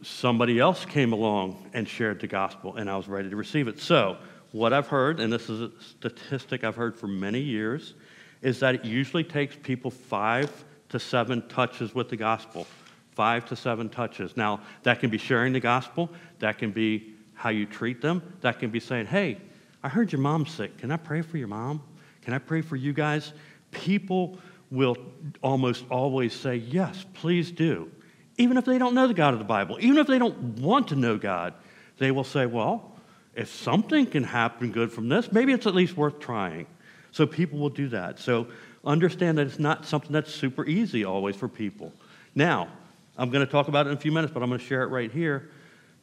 Somebody 0.00 0.58
else 0.58 0.86
came 0.86 1.12
along 1.12 1.70
and 1.74 1.86
shared 1.86 2.20
the 2.20 2.26
gospel, 2.26 2.76
and 2.76 2.88
I 2.88 2.96
was 2.96 3.06
ready 3.06 3.28
to 3.28 3.36
receive 3.36 3.68
it. 3.68 3.78
So, 3.78 4.16
what 4.52 4.72
I've 4.72 4.88
heard, 4.88 5.20
and 5.20 5.30
this 5.30 5.50
is 5.50 5.60
a 5.60 5.70
statistic 5.80 6.64
I've 6.64 6.76
heard 6.76 6.96
for 6.96 7.06
many 7.06 7.40
years, 7.40 7.94
is 8.40 8.60
that 8.60 8.74
it 8.74 8.84
usually 8.86 9.24
takes 9.24 9.56
people 9.62 9.90
five 9.90 10.64
to 10.92 10.98
seven 10.98 11.46
touches 11.48 11.94
with 11.94 12.08
the 12.08 12.16
gospel. 12.16 12.66
Five 13.10 13.44
to 13.46 13.56
seven 13.56 13.88
touches. 13.88 14.36
Now, 14.36 14.60
that 14.84 15.00
can 15.00 15.10
be 15.10 15.18
sharing 15.18 15.52
the 15.52 15.60
gospel, 15.60 16.10
that 16.38 16.58
can 16.58 16.70
be 16.70 17.14
how 17.34 17.50
you 17.50 17.66
treat 17.66 18.00
them, 18.00 18.22
that 18.40 18.58
can 18.58 18.70
be 18.70 18.80
saying, 18.80 19.06
hey, 19.06 19.38
I 19.82 19.88
heard 19.88 20.12
your 20.12 20.20
mom's 20.20 20.52
sick. 20.52 20.78
Can 20.78 20.90
I 20.90 20.96
pray 20.96 21.22
for 21.22 21.36
your 21.36 21.48
mom? 21.48 21.82
Can 22.22 22.32
I 22.32 22.38
pray 22.38 22.62
for 22.62 22.76
you 22.76 22.92
guys? 22.92 23.32
People 23.72 24.38
will 24.70 24.96
almost 25.42 25.84
always 25.90 26.32
say, 26.32 26.56
yes, 26.56 27.04
please 27.14 27.50
do. 27.50 27.90
Even 28.38 28.56
if 28.56 28.64
they 28.64 28.78
don't 28.78 28.94
know 28.94 29.06
the 29.06 29.14
God 29.14 29.34
of 29.34 29.38
the 29.38 29.44
Bible, 29.44 29.76
even 29.80 29.98
if 29.98 30.06
they 30.06 30.18
don't 30.18 30.58
want 30.60 30.88
to 30.88 30.96
know 30.96 31.18
God, 31.18 31.52
they 31.98 32.10
will 32.10 32.24
say, 32.24 32.46
well, 32.46 32.92
if 33.34 33.52
something 33.52 34.06
can 34.06 34.24
happen 34.24 34.72
good 34.72 34.92
from 34.92 35.08
this, 35.08 35.32
maybe 35.32 35.52
it's 35.52 35.66
at 35.66 35.74
least 35.74 35.96
worth 35.96 36.18
trying. 36.18 36.66
So 37.10 37.26
people 37.26 37.58
will 37.58 37.70
do 37.70 37.88
that. 37.88 38.18
So 38.18 38.46
understand 38.84 39.38
that 39.38 39.46
it's 39.46 39.58
not 39.58 39.86
something 39.86 40.12
that's 40.12 40.32
super 40.32 40.66
easy 40.66 41.04
always 41.04 41.36
for 41.36 41.48
people. 41.48 41.92
Now, 42.34 42.68
I'm 43.16 43.30
going 43.30 43.44
to 43.44 43.50
talk 43.50 43.68
about 43.68 43.86
it 43.86 43.90
in 43.90 43.96
a 43.96 44.00
few 44.00 44.12
minutes, 44.12 44.32
but 44.32 44.42
I'm 44.42 44.48
going 44.48 44.60
to 44.60 44.66
share 44.66 44.82
it 44.82 44.88
right 44.88 45.10
here. 45.10 45.50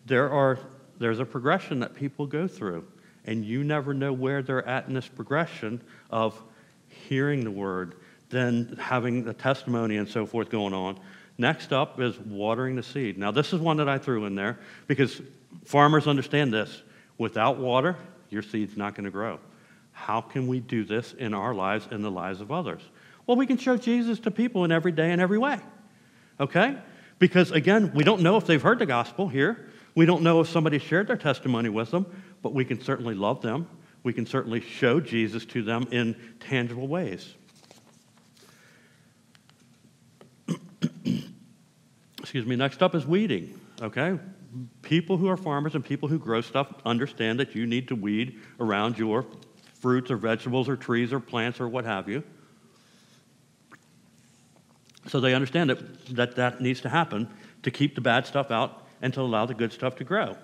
There 0.05 0.31
are, 0.31 0.59
there's 0.99 1.19
a 1.19 1.25
progression 1.25 1.79
that 1.79 1.95
people 1.95 2.25
go 2.25 2.47
through, 2.47 2.85
and 3.25 3.43
you 3.43 3.63
never 3.63 3.93
know 3.93 4.13
where 4.13 4.41
they're 4.41 4.67
at 4.67 4.87
in 4.87 4.93
this 4.93 5.07
progression 5.07 5.81
of 6.09 6.41
hearing 6.87 7.43
the 7.43 7.51
word, 7.51 7.95
then 8.29 8.77
having 8.79 9.23
the 9.23 9.33
testimony 9.33 9.97
and 9.97 10.07
so 10.07 10.25
forth 10.25 10.49
going 10.49 10.73
on. 10.73 10.99
Next 11.37 11.71
up 11.73 11.99
is 11.99 12.19
watering 12.19 12.75
the 12.75 12.83
seed. 12.83 13.17
Now, 13.17 13.31
this 13.31 13.53
is 13.53 13.59
one 13.59 13.77
that 13.77 13.89
I 13.89 13.97
threw 13.97 14.25
in 14.25 14.35
there 14.35 14.59
because 14.87 15.21
farmers 15.65 16.05
understand 16.07 16.53
this. 16.53 16.83
Without 17.17 17.57
water, 17.57 17.97
your 18.29 18.41
seed's 18.41 18.77
not 18.77 18.95
going 18.95 19.05
to 19.05 19.11
grow. 19.11 19.39
How 19.99 20.21
can 20.21 20.47
we 20.47 20.61
do 20.61 20.85
this 20.85 21.13
in 21.13 21.33
our 21.33 21.53
lives 21.53 21.87
and 21.91 22.03
the 22.03 22.09
lives 22.09 22.39
of 22.39 22.51
others? 22.51 22.81
Well, 23.27 23.35
we 23.35 23.45
can 23.45 23.57
show 23.57 23.75
Jesus 23.77 24.17
to 24.21 24.31
people 24.31 24.63
in 24.63 24.71
every 24.71 24.93
day 24.93 25.11
and 25.11 25.21
every 25.21 25.37
way. 25.37 25.59
Okay? 26.39 26.77
Because 27.19 27.51
again, 27.51 27.91
we 27.93 28.05
don't 28.05 28.21
know 28.21 28.37
if 28.37 28.45
they've 28.47 28.61
heard 28.61 28.79
the 28.79 28.85
gospel 28.85 29.27
here. 29.27 29.69
We 29.95 30.05
don't 30.05 30.23
know 30.23 30.39
if 30.39 30.47
somebody 30.47 30.79
shared 30.79 31.07
their 31.07 31.17
testimony 31.17 31.67
with 31.67 31.91
them, 31.91 32.05
but 32.41 32.53
we 32.53 32.63
can 32.63 32.81
certainly 32.81 33.13
love 33.13 33.41
them. 33.41 33.67
We 34.01 34.13
can 34.13 34.25
certainly 34.25 34.61
show 34.61 35.01
Jesus 35.01 35.45
to 35.47 35.61
them 35.61 35.87
in 35.91 36.15
tangible 36.39 36.87
ways. 36.87 37.35
Excuse 42.19 42.45
me, 42.45 42.55
next 42.55 42.81
up 42.81 42.95
is 42.95 43.05
weeding. 43.05 43.59
Okay? 43.81 44.17
People 44.81 45.17
who 45.17 45.27
are 45.27 45.37
farmers 45.37 45.75
and 45.75 45.83
people 45.83 46.07
who 46.07 46.17
grow 46.17 46.39
stuff 46.39 46.73
understand 46.85 47.41
that 47.41 47.53
you 47.53 47.67
need 47.67 47.89
to 47.89 47.95
weed 47.95 48.39
around 48.59 48.97
your 48.97 49.25
fruits 49.79 50.11
or 50.11 50.17
vegetables 50.17 50.69
or 50.69 50.75
trees 50.75 51.11
or 51.11 51.19
plants 51.19 51.59
or 51.59 51.67
what 51.67 51.85
have 51.85 52.07
you. 52.07 52.23
So 55.07 55.19
they 55.19 55.33
understand 55.33 55.69
that, 55.69 56.05
that 56.15 56.35
that 56.35 56.61
needs 56.61 56.81
to 56.81 56.89
happen 56.89 57.29
to 57.63 57.71
keep 57.71 57.95
the 57.95 58.01
bad 58.01 58.25
stuff 58.25 58.51
out 58.51 58.85
and 59.01 59.13
to 59.13 59.21
allow 59.21 59.45
the 59.45 59.53
good 59.53 59.71
stuff 59.71 59.95
to 59.95 60.03
grow. 60.03 60.37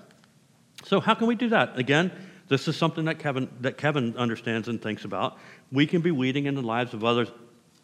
So 0.83 0.99
how 0.99 1.13
can 1.13 1.27
we 1.27 1.35
do 1.35 1.49
that? 1.49 1.77
Again, 1.77 2.11
this 2.47 2.67
is 2.67 2.77
something 2.77 3.05
that 3.05 3.19
Kevin, 3.19 3.49
that 3.61 3.77
Kevin 3.77 4.15
understands 4.17 4.67
and 4.67 4.81
thinks 4.81 5.03
about. 5.05 5.37
We 5.71 5.85
can 5.87 6.01
be 6.01 6.11
weeding 6.11 6.45
in 6.45 6.55
the 6.55 6.61
lives 6.61 6.93
of 6.93 7.03
others 7.03 7.29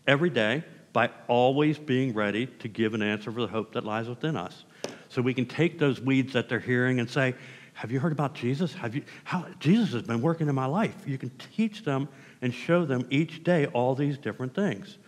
every 0.07 0.29
day 0.29 0.63
by 0.93 1.09
always 1.27 1.77
being 1.77 2.13
ready 2.13 2.47
to 2.47 2.67
give 2.67 2.93
an 2.93 3.01
answer 3.01 3.31
for 3.31 3.41
the 3.41 3.47
hope 3.47 3.73
that 3.73 3.85
lies 3.85 4.07
within 4.07 4.35
us. 4.35 4.65
So 5.09 5.21
we 5.21 5.33
can 5.33 5.45
take 5.45 5.79
those 5.79 5.99
weeds 5.99 6.33
that 6.33 6.47
they're 6.47 6.59
hearing 6.59 6.99
and 6.99 7.09
say, 7.09 7.35
have 7.81 7.91
you 7.91 7.99
heard 7.99 8.11
about 8.11 8.35
Jesus? 8.35 8.75
Have 8.75 8.93
you, 8.93 9.01
how, 9.23 9.43
Jesus 9.59 9.93
has 9.93 10.03
been 10.03 10.21
working 10.21 10.47
in 10.47 10.53
my 10.53 10.67
life. 10.67 10.93
You 11.07 11.17
can 11.17 11.31
teach 11.55 11.83
them 11.83 12.07
and 12.43 12.53
show 12.53 12.85
them 12.85 13.07
each 13.09 13.43
day 13.43 13.65
all 13.65 13.95
these 13.95 14.19
different 14.19 14.53
things. 14.53 14.99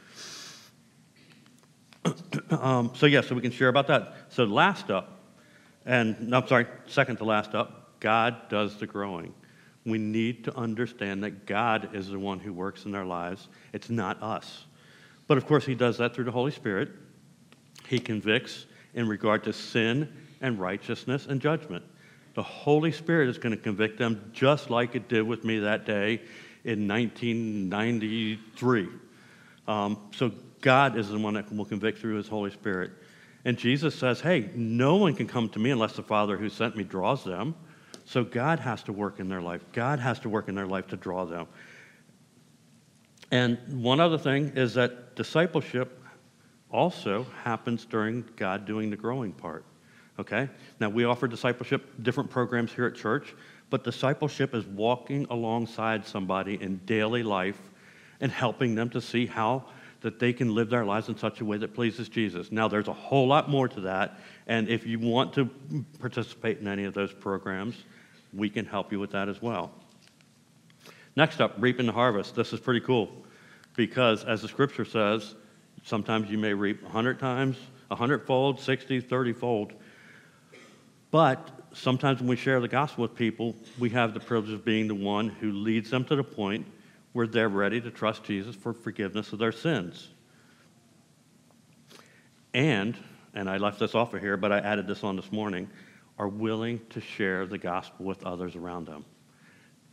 um, 2.50 2.90
so, 2.96 3.06
yeah, 3.06 3.22
so 3.22 3.36
we 3.36 3.42
can 3.42 3.52
share 3.52 3.68
about 3.68 3.86
that. 3.90 4.16
So, 4.30 4.46
last 4.46 4.90
up, 4.90 5.20
and 5.86 6.20
no, 6.20 6.40
I'm 6.40 6.48
sorry, 6.48 6.66
second 6.88 7.18
to 7.18 7.26
last 7.26 7.54
up, 7.54 8.00
God 8.00 8.50
does 8.50 8.76
the 8.80 8.88
growing. 8.88 9.36
We 9.86 10.00
need 10.00 10.44
to 10.46 10.58
understand 10.58 11.24
that 11.26 11.46
God 11.46 11.94
is 11.94 12.10
the 12.10 12.18
one 12.18 12.40
who 12.40 12.54
works 12.54 12.86
in 12.86 12.92
their 12.92 13.06
lives, 13.06 13.50
it's 13.72 13.92
not 13.92 14.20
us. 14.24 14.66
But 15.28 15.38
of 15.38 15.46
course, 15.46 15.64
He 15.64 15.76
does 15.76 16.00
that 16.00 16.16
through 16.16 16.26
the 16.26 16.32
Holy 16.32 16.52
Spirit. 16.52 16.90
He 17.88 18.00
convicts 18.00 18.66
in 18.96 19.08
regard 19.08 19.44
to 19.44 19.54
sin 19.54 20.12
and 20.42 20.60
righteousness 20.60 21.28
and 21.28 21.40
judgment. 21.40 21.86
The 22.34 22.44
Holy 22.44 22.92
Spirit 22.92 23.30
is 23.30 23.38
going 23.38 23.56
to 23.56 23.62
convict 23.62 23.98
them 23.98 24.32
just 24.34 24.70
like 24.70 24.96
it 24.96 25.08
did 25.08 25.24
with 25.24 25.44
me 25.44 25.60
that 25.60 25.86
day 25.86 26.22
in 26.64 26.88
1993. 26.88 28.88
Um, 29.68 30.00
so 30.16 30.32
God 30.62 30.98
is 30.98 31.10
the 31.10 31.20
one 31.20 31.36
that 31.36 31.54
will 31.54 31.66
convict 31.66 32.00
through 32.00 32.16
his 32.16 32.28
Holy 32.28 32.52
Spirit. 32.52 32.92
And 33.46 33.58
Jesus 33.58 33.94
says, 33.94 34.22
hey, 34.22 34.50
no 34.56 34.96
one 34.96 35.14
can 35.14 35.28
come 35.28 35.50
to 35.50 35.60
me 35.60 35.72
unless 35.72 35.94
the 35.94 36.04
Father 36.04 36.38
who 36.38 36.50
sent 36.50 36.76
me 36.76 36.84
draws 36.84 37.24
them. 37.24 37.56
So 38.06 38.24
God 38.24 38.60
has 38.60 38.84
to 38.84 38.94
work 38.94 39.20
in 39.20 39.30
their 39.30 39.42
life. 39.42 39.62
God 39.74 40.00
has 40.00 40.20
to 40.20 40.30
work 40.30 40.50
in 40.50 40.56
their 40.56 40.68
life 40.68 40.88
to 40.88 40.98
draw 40.98 41.26
them. 41.26 41.48
And 43.32 43.58
one 43.82 44.00
other 44.00 44.18
thing 44.18 44.54
is 44.56 44.74
that 44.76 45.16
discipleship 45.16 46.02
also 46.72 47.26
happens 47.44 47.86
during 47.86 48.24
God 48.36 48.66
doing 48.66 48.90
the 48.90 48.98
growing 48.98 49.32
part. 49.32 49.66
Okay? 50.20 50.50
Now, 50.80 50.90
we 50.90 51.06
offer 51.06 51.28
discipleship, 51.28 51.90
different 52.02 52.30
programs 52.30 52.72
here 52.72 52.86
at 52.86 52.96
church, 52.96 53.34
but 53.70 53.84
discipleship 53.84 54.54
is 54.54 54.66
walking 54.66 55.26
alongside 55.30 56.06
somebody 56.06 56.62
in 56.62 56.78
daily 56.86 57.24
life 57.24 57.60
and 58.22 58.32
helping 58.32 58.76
them 58.76 58.90
to 58.92 59.02
see 59.02 59.26
how 59.26 59.66
that 60.02 60.20
they 60.20 60.34
can 60.34 60.54
live 60.54 60.70
their 60.70 60.86
lives 60.86 61.08
in 61.08 61.18
such 61.18 61.40
a 61.42 61.46
way 61.46 61.58
that 61.58 61.74
pleases 61.74 62.10
Jesus. 62.10 62.52
Now, 62.52 62.68
there's 62.68 62.90
a 62.90 62.94
whole 62.94 63.26
lot 63.26 63.50
more 63.50 63.68
to 63.70 63.82
that, 63.82 64.20
and 64.48 64.68
if 64.68 64.86
you 64.86 65.00
want 65.00 65.34
to 65.34 65.50
participate 66.00 66.60
in 66.60 66.68
any 66.68 66.84
of 66.84 66.94
those 66.94 67.14
programs, 67.14 67.76
we 68.34 68.50
can 68.50 68.66
help 68.66 68.92
you 68.92 69.00
with 69.00 69.12
that 69.12 69.30
as 69.30 69.42
well. 69.42 69.72
Next 71.16 71.42
up, 71.42 71.56
reaping 71.58 71.86
the 71.86 71.92
harvest. 71.92 72.36
This 72.36 72.54
is 72.54 72.60
pretty 72.60 72.82
cool 72.82 73.10
because, 73.76 74.24
as 74.24 74.42
the 74.42 74.48
scripture 74.48 74.86
says, 74.86 75.36
sometimes 75.84 76.30
you 76.30 76.38
may 76.38 76.54
reap 76.54 76.82
100 76.84 77.20
times, 77.20 77.58
100 77.88 78.26
fold, 78.26 78.60
60, 78.60 79.00
30 79.00 79.34
fold. 79.34 79.74
But 81.14 81.48
sometimes 81.74 82.22
when 82.22 82.28
we 82.28 82.36
share 82.36 82.60
the 82.60 82.68
gospel 82.68 83.04
with 83.04 83.14
people, 83.14 83.56
we 83.78 83.92
have 83.92 84.16
the 84.16 84.20
privilege 84.20 84.52
of 84.52 84.66
being 84.66 84.88
the 84.88 84.96
one 84.96 85.30
who 85.30 85.52
leads 85.52 85.92
them 85.92 86.04
to 86.06 86.16
the 86.16 86.24
point 86.24 86.66
where 87.12 87.28
they're 87.28 87.50
ready 87.50 87.80
to 87.82 87.92
trust 87.92 88.24
Jesus 88.24 88.56
for 88.56 88.74
forgiveness 88.74 89.32
of 89.32 89.38
their 89.38 89.52
sins. 89.52 90.10
And, 92.56 92.98
and 93.36 93.48
I 93.48 93.58
left 93.58 93.78
this 93.78 93.94
off 93.94 94.16
of 94.16 94.22
here, 94.22 94.38
but 94.38 94.52
I 94.52 94.58
added 94.58 94.88
this 94.88 95.04
on 95.04 95.16
this 95.16 95.32
morning, 95.32 95.70
are 96.18 96.28
willing 96.28 96.82
to 96.90 97.00
share 97.00 97.46
the 97.46 97.60
gospel 97.60 98.08
with 98.08 98.26
others 98.26 98.56
around 98.56 98.88
them. 98.88 99.06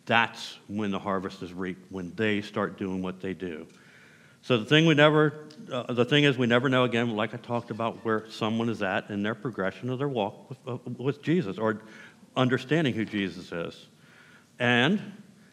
That's 0.06 0.56
when 0.68 0.90
the 0.90 0.98
harvest 0.98 1.42
is 1.42 1.52
reaped, 1.52 1.92
when 1.92 2.14
they 2.14 2.40
start 2.40 2.78
doing 2.78 3.02
what 3.02 3.20
they 3.20 3.34
do. 3.34 3.66
So 4.42 4.56
the 4.56 4.64
thing 4.64 4.86
we 4.86 4.94
never, 4.94 5.46
uh, 5.70 5.92
the 5.92 6.04
thing 6.04 6.24
is, 6.24 6.38
we 6.38 6.46
never 6.46 6.68
know 6.68 6.84
again, 6.84 7.14
like 7.14 7.34
I 7.34 7.36
talked 7.36 7.70
about, 7.70 8.04
where 8.04 8.24
someone 8.30 8.68
is 8.68 8.82
at 8.82 9.10
in 9.10 9.22
their 9.22 9.34
progression 9.34 9.90
of 9.90 9.98
their 9.98 10.08
walk 10.08 10.48
with, 10.48 10.58
uh, 10.66 10.78
with 10.96 11.22
Jesus 11.22 11.58
or 11.58 11.82
understanding 12.36 12.94
who 12.94 13.04
Jesus 13.04 13.52
is. 13.52 13.86
And 14.58 15.00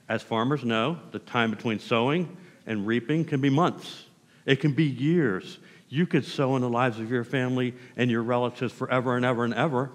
as 0.08 0.24
farmers 0.24 0.64
know, 0.64 1.00
the 1.12 1.20
time 1.20 1.52
between 1.52 1.80
sowing 1.80 2.38
and 2.66 2.88
reaping 2.88 3.26
can 3.26 3.42
be 3.42 3.50
months. 3.50 4.06
It 4.46 4.62
can 4.62 4.72
be 4.72 4.86
years. 4.86 5.58
You 5.90 6.06
could 6.06 6.26
sow 6.26 6.56
in 6.56 6.62
the 6.62 6.70
lives 6.70 7.00
of 7.00 7.12
your 7.12 7.24
family 7.24 7.74
and 7.98 8.10
your 8.10 8.24
relatives 8.24 8.74
forever 8.74 9.16
and 9.16 9.26
ever 9.26 9.44
and 9.44 9.54
ever 9.54 9.92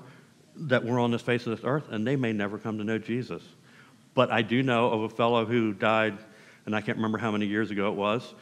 that 0.55 0.85
we're 0.85 1.01
on 1.01 1.11
this 1.11 1.23
face 1.23 1.47
of 1.47 1.57
this 1.57 1.65
earth, 1.65 1.89
and 1.91 2.07
they 2.07 2.17
may 2.17 2.33
never 2.33 2.59
come 2.59 2.79
to 2.79 2.85
know 2.85 2.99
Jesus. 2.99 3.43
But 4.15 4.31
I 4.31 4.43
do 4.43 4.63
know 4.63 4.91
of 4.91 5.03
a 5.03 5.09
fellow 5.09 5.47
who 5.47 5.73
died, 5.73 6.19
and 6.67 6.77
I 6.77 6.83
can't 6.83 6.99
remember 6.99 7.17
how 7.17 7.31
many 7.31 7.47
years 7.47 7.71
ago 7.71 7.89
it 7.89 7.95
was, 7.95 8.35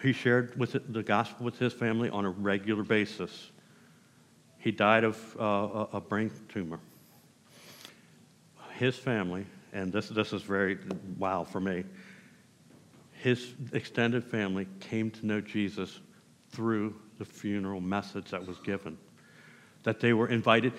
he 0.00 0.12
shared 0.12 0.58
with 0.58 0.76
the 0.92 1.02
gospel 1.02 1.44
with 1.44 1.58
his 1.58 1.72
family 1.72 2.08
on 2.08 2.24
a 2.24 2.30
regular 2.30 2.82
basis. 2.82 3.50
He 4.58 4.70
died 4.70 5.04
of 5.04 5.36
uh, 5.38 5.86
a 5.92 6.00
brain 6.00 6.30
tumor. 6.48 6.80
His 8.74 8.96
family, 8.96 9.44
and 9.72 9.92
this, 9.92 10.08
this 10.08 10.32
is 10.32 10.42
very 10.42 10.78
wow 11.18 11.44
for 11.44 11.60
me, 11.60 11.84
his 13.12 13.54
extended 13.72 14.24
family 14.24 14.68
came 14.78 15.10
to 15.10 15.26
know 15.26 15.40
Jesus 15.40 15.98
through 16.50 16.94
the 17.18 17.24
funeral 17.24 17.80
message 17.80 18.30
that 18.30 18.46
was 18.46 18.58
given. 18.58 18.96
That 19.82 19.98
they 20.00 20.12
were 20.12 20.28
invited 20.28 20.74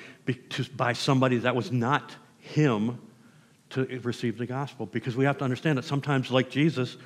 by 0.77 0.93
somebody 0.93 1.37
that 1.39 1.55
was 1.55 1.71
not 1.71 2.15
him 2.37 2.99
to 3.71 3.85
receive 4.03 4.37
the 4.37 4.45
gospel. 4.45 4.85
Because 4.85 5.17
we 5.17 5.25
have 5.25 5.37
to 5.39 5.43
understand 5.43 5.77
that 5.77 5.85
sometimes, 5.85 6.31
like 6.31 6.49
Jesus, 6.49 6.97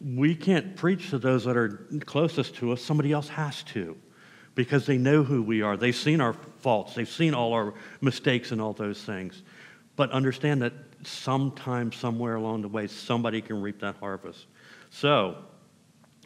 we 0.00 0.34
can't 0.34 0.76
preach 0.76 1.10
to 1.10 1.18
those 1.18 1.44
that 1.44 1.56
are 1.56 1.86
closest 2.06 2.54
to 2.56 2.72
us. 2.72 2.82
Somebody 2.82 3.12
else 3.12 3.28
has 3.28 3.62
to 3.64 3.96
because 4.54 4.86
they 4.86 4.98
know 4.98 5.22
who 5.22 5.42
we 5.42 5.62
are. 5.62 5.76
They've 5.76 5.94
seen 5.94 6.20
our 6.20 6.32
faults, 6.32 6.94
they've 6.94 7.08
seen 7.08 7.34
all 7.34 7.52
our 7.52 7.74
mistakes 8.00 8.52
and 8.52 8.60
all 8.60 8.72
those 8.72 9.02
things. 9.02 9.42
But 9.96 10.10
understand 10.12 10.62
that 10.62 10.72
sometime, 11.02 11.92
somewhere 11.92 12.36
along 12.36 12.62
the 12.62 12.68
way, 12.68 12.86
somebody 12.86 13.40
can 13.40 13.60
reap 13.60 13.80
that 13.80 13.96
harvest. 13.96 14.46
So, 14.90 15.36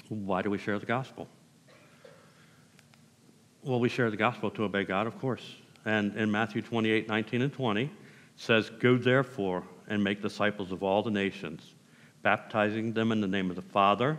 why 0.09 0.43
do 0.43 0.51
we 0.51 0.59
share 0.59 0.79
the 0.79 0.87
gospel? 0.87 1.29
Well, 3.63 3.81
we 3.81 3.89
share 3.89 4.11
the 4.11 4.17
gospel 4.17 4.51
to 4.51 4.65
obey 4.65 4.85
God, 4.85 5.07
of 5.07 5.19
course. 5.19 5.57
And 5.85 6.15
in 6.17 6.31
Matthew 6.31 6.63
28 6.63 7.09
19 7.09 7.43
and 7.43 7.53
20, 7.53 7.91
says, 8.37 8.71
Go 8.71 8.97
therefore 8.97 9.63
and 9.89 10.03
make 10.03 10.21
disciples 10.21 10.73
of 10.73 10.83
all 10.83 11.03
the 11.03 11.11
nations 11.11 11.75
baptizing 12.23 12.93
them 12.93 13.13
in 13.13 13.21
the 13.21 13.27
name 13.27 13.51
of 13.51 13.57
the 13.57 13.63
Father 13.63 14.19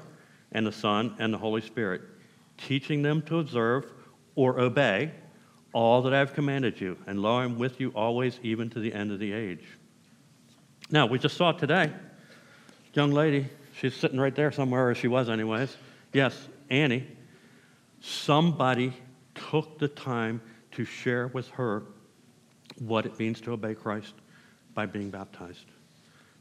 and 0.52 0.66
the 0.66 0.72
Son 0.72 1.16
and 1.20 1.34
the 1.34 1.38
Holy 1.38 1.62
Spirit, 1.62 2.02
teaching 2.58 3.02
them 3.02 3.22
to 3.24 3.40
observe 3.40 3.86
or 4.36 4.60
obey 4.60 5.12
all 5.74 6.02
that 6.04 6.14
I 6.14 6.20
have 6.20 6.34
commanded 6.34 6.80
you. 6.80 6.98
And 7.08 7.22
lo, 7.22 7.38
I'm 7.38 7.58
with 7.58 7.80
you 7.80 7.90
always, 7.90 8.40
even 8.44 8.70
to 8.72 8.80
the 8.80 8.94
end 8.94 9.12
of 9.12 9.20
the 9.20 9.34
age. 9.34 9.66
Now, 10.92 11.06
we 11.08 11.18
just 11.18 11.36
saw 11.36 11.52
today, 11.52 11.92
young 12.94 13.12
lady, 13.12 13.48
she's 13.80 13.96
sitting 13.96 14.20
right 14.20 14.36
there 14.36 14.52
somewhere, 14.52 14.90
or 14.90 14.96
she 14.96 15.08
was, 15.08 15.30
anyways. 15.30 15.76
Yes, 16.14 16.48
Annie. 16.70 17.08
Somebody 18.02 18.94
took 19.34 19.80
the 19.80 19.88
time 19.88 20.42
to 20.74 20.86
share 20.86 21.28
with 21.28 21.50
her 21.52 21.84
what 22.80 23.06
it 23.06 23.18
means 23.18 23.40
to 23.42 23.54
obey 23.54 23.74
Christ 23.74 24.14
by 24.74 24.86
being 24.86 25.10
baptized. 25.10 25.66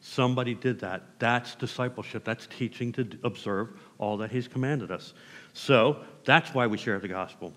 Somebody 0.04 0.54
did 0.54 0.80
that. 0.80 1.20
That's 1.20 1.54
discipleship. 1.54 2.24
That's 2.24 2.48
teaching 2.48 2.90
to 2.92 3.08
observe 3.22 3.68
all 3.98 4.16
that 4.16 4.32
He's 4.32 4.48
commanded 4.48 4.90
us. 4.90 5.14
So 5.52 5.98
that's 6.24 6.52
why 6.52 6.66
we 6.66 6.76
share 6.76 6.98
the 6.98 7.06
gospel. 7.06 7.52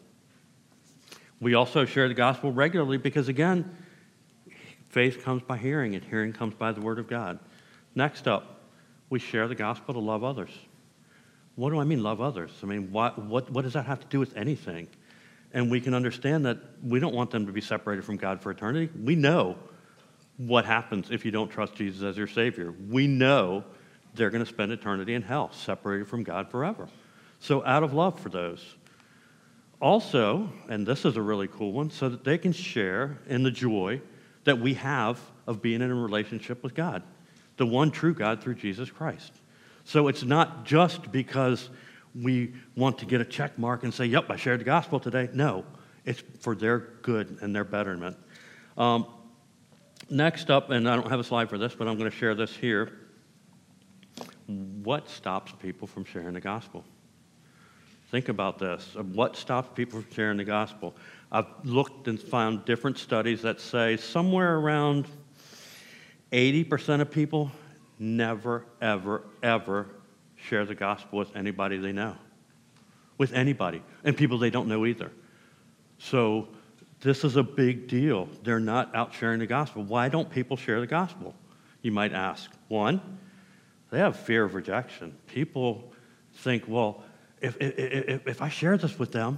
We 1.42 1.56
also 1.56 1.86
share 1.86 2.08
the 2.08 2.14
gospel 2.14 2.52
regularly 2.52 2.98
because, 2.98 3.30
again, 3.30 3.76
faith 4.90 5.24
comes 5.24 5.42
by 5.42 5.58
hearing, 5.58 5.96
and 5.96 6.04
hearing 6.04 6.34
comes 6.34 6.54
by 6.54 6.72
the 6.72 6.82
word 6.82 7.00
of 7.00 7.08
God. 7.08 7.40
Next 7.96 8.28
up, 8.28 8.62
we 9.10 9.18
share 9.18 9.48
the 9.48 9.56
gospel 9.56 9.96
to 9.96 10.00
love 10.00 10.24
others. 10.24 10.52
What 11.56 11.72
do 11.72 11.80
I 11.80 11.84
mean, 11.84 12.04
love 12.04 12.22
others? 12.22 12.52
I 12.62 12.68
mean, 12.68 12.92
what, 12.92 13.18
what, 13.18 13.50
what 13.50 13.64
does 13.64 13.74
that 13.74 13.88
have 13.88 14.02
to 14.02 14.08
do 14.08 14.20
with 14.20 14.38
anything? 14.38 14.88
And 15.52 15.72
we 15.72 15.82
can 15.82 15.96
understand 15.96 16.46
that 16.46 16.60
we 16.84 17.00
don't 17.00 17.16
want 17.16 17.32
them 17.32 17.48
to 17.48 17.52
be 17.52 17.62
separated 17.62 18.06
from 18.06 18.18
God 18.18 18.40
for 18.40 18.52
eternity. 18.52 18.92
We 19.02 19.16
know 19.16 19.58
what 20.38 20.66
happens 20.66 21.12
if 21.12 21.26
you 21.26 21.32
don't 21.32 21.50
trust 21.50 21.76
Jesus 21.76 22.04
as 22.04 22.18
your 22.18 22.28
Savior. 22.28 22.74
We 22.90 23.08
know 23.08 23.64
they're 24.16 24.30
going 24.30 24.44
to 24.44 24.50
spend 24.50 24.72
eternity 24.72 25.14
in 25.14 25.22
hell, 25.22 25.52
separated 25.52 26.08
from 26.08 26.24
God 26.24 26.50
forever. 26.50 26.88
So, 27.40 27.66
out 27.66 27.84
of 27.84 27.94
love 27.94 28.20
for 28.20 28.30
those. 28.30 28.76
Also, 29.82 30.50
and 30.70 30.88
this 30.88 31.06
is 31.06 31.18
a 31.18 31.22
really 31.22 31.48
cool 31.48 31.74
one, 31.74 31.90
so 31.92 32.10
that 32.10 32.24
they 32.24 32.38
can 32.38 32.54
share 32.54 33.18
in 33.28 33.44
the 33.44 33.52
joy 33.52 34.02
that 34.46 34.58
we 34.58 34.74
have 34.76 35.20
of 35.48 35.62
being 35.62 35.82
in 35.82 35.92
a 35.92 35.96
relationship 35.96 36.64
with 36.64 36.74
God, 36.74 37.04
the 37.58 37.66
one 37.66 37.92
true 37.92 38.14
God 38.14 38.42
through 38.42 38.56
Jesus 38.56 38.90
Christ. 38.90 39.34
So, 39.84 40.08
it's 40.08 40.24
not 40.24 40.66
just 40.66 41.12
because 41.12 41.70
we 42.20 42.54
want 42.76 42.98
to 43.00 43.06
get 43.06 43.22
a 43.22 43.26
check 43.26 43.60
mark 43.60 43.84
and 43.84 43.94
say, 43.94 44.06
Yep, 44.06 44.30
I 44.30 44.36
shared 44.38 44.62
the 44.62 44.66
gospel 44.66 45.00
today. 45.00 45.30
No, 45.34 45.66
it's 46.06 46.24
for 46.40 46.56
their 46.56 46.80
good 47.02 47.38
and 47.42 47.54
their 47.54 47.66
betterment. 47.66 48.18
Um, 48.78 49.08
next 50.10 50.50
up, 50.50 50.70
and 50.70 50.88
I 50.90 50.96
don't 50.96 51.10
have 51.10 51.20
a 51.20 51.24
slide 51.24 51.50
for 51.50 51.58
this, 51.58 51.76
but 51.76 51.88
I'm 51.88 51.98
going 51.98 52.10
to 52.10 52.16
share 52.16 52.36
this 52.36 52.56
here. 52.56 52.92
What 54.48 55.10
stops 55.10 55.54
people 55.62 55.88
from 55.88 56.06
sharing 56.06 56.34
the 56.34 56.42
gospel? 56.42 56.84
Think 58.12 58.30
about 58.30 58.60
this. 58.60 58.96
What 59.14 59.36
stops 59.36 59.70
people 59.76 60.02
from 60.02 60.12
sharing 60.12 60.38
the 60.38 60.44
gospel? 60.44 60.96
I've 61.32 61.48
looked 61.64 62.08
and 62.08 62.20
found 62.20 62.66
different 62.66 62.98
studies 62.98 63.42
that 63.42 63.60
say 63.60 63.98
somewhere 63.98 64.58
around 64.58 65.08
80% 66.32 67.02
of 67.02 67.12
people 67.12 67.52
never, 67.98 68.66
ever, 68.82 69.24
ever 69.42 69.88
share 70.36 70.66
the 70.66 70.76
gospel 70.76 71.20
with 71.20 71.36
anybody 71.36 71.78
they 71.78 71.92
know, 71.92 72.16
with 73.18 73.34
anybody, 73.34 73.82
and 74.04 74.16
people 74.16 74.38
they 74.38 74.50
don't 74.50 74.68
know 74.68 74.86
either. 74.86 75.12
So 75.98 76.48
this 77.06 77.24
is 77.24 77.36
a 77.36 77.44
big 77.44 77.88
deal. 77.88 78.28
They're 78.42 78.60
not 78.60 78.96
out 78.96 79.14
sharing 79.14 79.38
the 79.38 79.46
gospel. 79.46 79.84
Why 79.84 80.10
don't 80.10 80.28
people 80.28 80.58
share 80.58 80.82
the 80.82 80.88
gospel? 80.88 81.36
You 81.84 81.92
might 81.92 82.14
ask. 82.14 82.52
One, 82.68 83.00
they 83.92 84.00
have 84.00 84.18
fear 84.18 84.44
of 84.44 84.56
rejection. 84.56 85.16
People 85.28 85.94
think, 86.34 86.64
well, 86.68 87.04
if, 87.42 87.58
if, 87.62 88.28
if 88.28 88.42
I 88.42 88.50
share 88.50 88.76
this 88.76 88.98
with 88.98 89.12
them, 89.12 89.38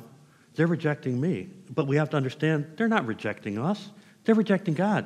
they're 0.56 0.66
rejecting 0.66 1.20
me. 1.20 1.50
But 1.70 1.88
we 1.88 1.98
have 1.98 2.10
to 2.12 2.18
understand 2.18 2.72
they're 2.78 2.88
not 2.88 3.06
rejecting 3.06 3.60
us, 3.60 3.92
they're 4.24 4.34
rejecting 4.34 4.74
God. 4.74 5.06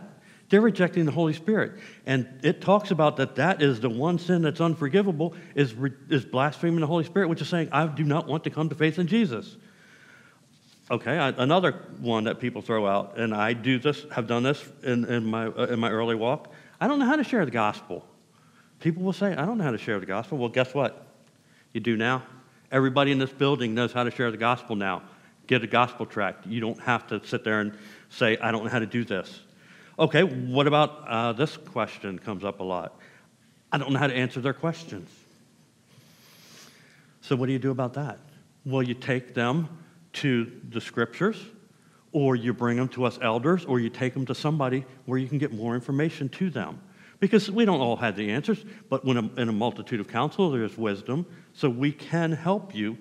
They're 0.50 0.62
rejecting 0.62 1.06
the 1.06 1.14
Holy 1.14 1.32
Spirit. 1.32 1.80
And 2.06 2.28
it 2.44 2.60
talks 2.60 2.92
about 2.92 3.16
that 3.18 3.36
that 3.36 3.62
is 3.62 3.80
the 3.80 3.90
one 3.90 4.20
sin 4.20 4.42
that's 4.42 4.60
unforgivable 4.60 5.34
is, 5.56 5.74
is 6.10 6.26
blaspheming 6.26 6.82
the 6.82 6.88
Holy 6.88 7.06
Spirit, 7.06 7.30
which 7.30 7.42
is 7.42 7.48
saying, 7.48 7.70
I 7.72 7.88
do 7.88 8.04
not 8.04 8.28
want 8.28 8.44
to 8.44 8.50
come 8.50 8.68
to 8.68 8.76
faith 8.76 9.00
in 9.00 9.08
Jesus. 9.08 9.56
Okay, 10.90 11.18
I, 11.18 11.30
another 11.30 11.74
one 12.00 12.26
that 12.26 12.40
people 12.40 12.62
throw 12.62 12.88
out, 12.88 13.18
and 13.18 13.34
I 13.34 13.54
do 13.54 13.80
this, 13.80 14.06
have 14.12 14.28
done 14.28 14.44
this 14.44 14.64
in, 14.84 15.06
in, 15.06 15.26
my, 15.26 15.48
uh, 15.48 15.68
in 15.68 15.80
my 15.80 15.90
early 15.90 16.16
walk. 16.16 16.52
I 16.80 16.88
don't 16.88 17.00
know 17.00 17.06
how 17.06 17.16
to 17.16 17.24
share 17.24 17.46
the 17.46 17.52
gospel. 17.52 18.06
People 18.80 19.04
will 19.04 19.14
say, 19.14 19.34
I 19.34 19.46
don't 19.46 19.58
know 19.58 19.64
how 19.64 19.72
to 19.72 19.78
share 19.78 20.00
the 20.00 20.06
gospel. 20.06 20.38
Well, 20.38 20.50
guess 20.50 20.74
what? 20.74 21.06
You 21.72 21.80
do 21.80 21.96
now. 21.96 22.24
Everybody 22.72 23.12
in 23.12 23.20
this 23.20 23.32
building 23.32 23.74
knows 23.74 23.94
how 23.94 24.04
to 24.04 24.12
share 24.12 24.32
the 24.32 24.38
gospel 24.38 24.76
now. 24.76 25.04
Get 25.48 25.64
a 25.64 25.68
gospel 25.68 26.06
tract. 26.06 26.48
You 26.48 26.60
don't 26.60 26.80
have 26.80 27.08
to 27.08 27.26
sit 27.26 27.44
there 27.44 27.60
and 27.60 27.78
say, 28.10 28.38
I 28.38 28.52
don't 28.52 28.64
know 28.64 28.70
how 28.70 28.80
to 28.80 28.86
do 28.86 29.04
this. 29.04 29.42
Okay, 30.00 30.24
what 30.24 30.68
about 30.68 31.08
uh, 31.08 31.34
this 31.34 31.58
question 31.58 32.18
comes 32.18 32.44
up 32.44 32.60
a 32.60 32.64
lot? 32.64 32.98
I 33.72 33.78
don't 33.78 33.94
know 33.94 34.00
how 34.00 34.08
to 34.08 34.16
answer 34.16 34.42
their 34.42 34.54
questions. 34.54 35.10
So, 37.22 37.36
what 37.36 37.46
do 37.46 37.52
you 37.52 37.60
do 37.60 37.72
about 37.72 37.94
that? 37.94 38.20
Well, 38.66 38.82
you 38.82 38.94
take 38.94 39.34
them 39.34 39.70
to 40.14 40.52
the 40.70 40.82
scriptures, 40.82 41.42
or 42.12 42.36
you 42.36 42.54
bring 42.54 42.78
them 42.78 42.88
to 42.90 43.06
us 43.06 43.18
elders, 43.22 43.66
or 43.66 43.80
you 43.80 43.90
take 43.90 44.14
them 44.14 44.26
to 44.26 44.36
somebody 44.36 44.86
where 45.06 45.18
you 45.18 45.28
can 45.28 45.38
get 45.38 45.54
more 45.54 45.76
information 45.76 46.30
to 46.30 46.50
them. 46.50 46.82
Because 47.20 47.52
we 47.52 47.66
don't 47.66 47.80
all 47.80 47.98
have 47.98 48.16
the 48.16 48.32
answers, 48.32 48.66
but 48.90 49.06
when 49.06 49.18
a, 49.18 49.42
in 49.42 49.48
a 49.48 49.54
multitude 49.54 50.00
of 50.00 50.08
counsel, 50.08 50.50
there's 50.50 50.78
wisdom, 50.78 51.26
so 51.54 51.70
we 51.70 51.92
can 51.92 52.32
help 52.32 52.74
you 52.74 52.98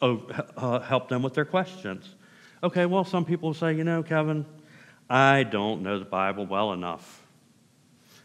uh, 0.00 0.16
uh, 0.56 0.80
help 0.80 1.08
them 1.08 1.22
with 1.22 1.34
their 1.34 1.44
questions. 1.44 2.14
Okay, 2.62 2.86
well, 2.86 3.04
some 3.04 3.24
people 3.24 3.54
say, 3.54 3.74
you 3.74 3.84
know, 3.84 4.02
Kevin, 4.02 4.46
I 5.08 5.42
don't 5.42 5.82
know 5.82 5.98
the 5.98 6.04
Bible 6.04 6.46
well 6.46 6.72
enough. 6.72 7.22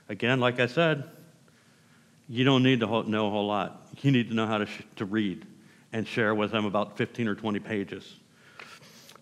Again, 0.10 0.40
like 0.40 0.60
I 0.60 0.68
said, 0.68 1.10
you 2.28 2.44
don't 2.44 2.64
need 2.64 2.80
to 2.80 2.86
know 3.10 3.28
a 3.28 3.30
whole 3.30 3.48
lot. 3.48 3.88
You 4.02 4.12
need 4.12 4.30
to 4.30 4.34
know 4.34 4.48
how 4.48 4.58
to, 4.58 4.66
sh- 4.66 4.84
to 4.98 5.06
read 5.06 5.46
and 5.94 6.08
share 6.08 6.34
with 6.34 6.52
them 6.52 6.66
about 6.66 6.98
15 6.98 7.28
or 7.28 7.36
20 7.36 7.60
pages. 7.60 8.16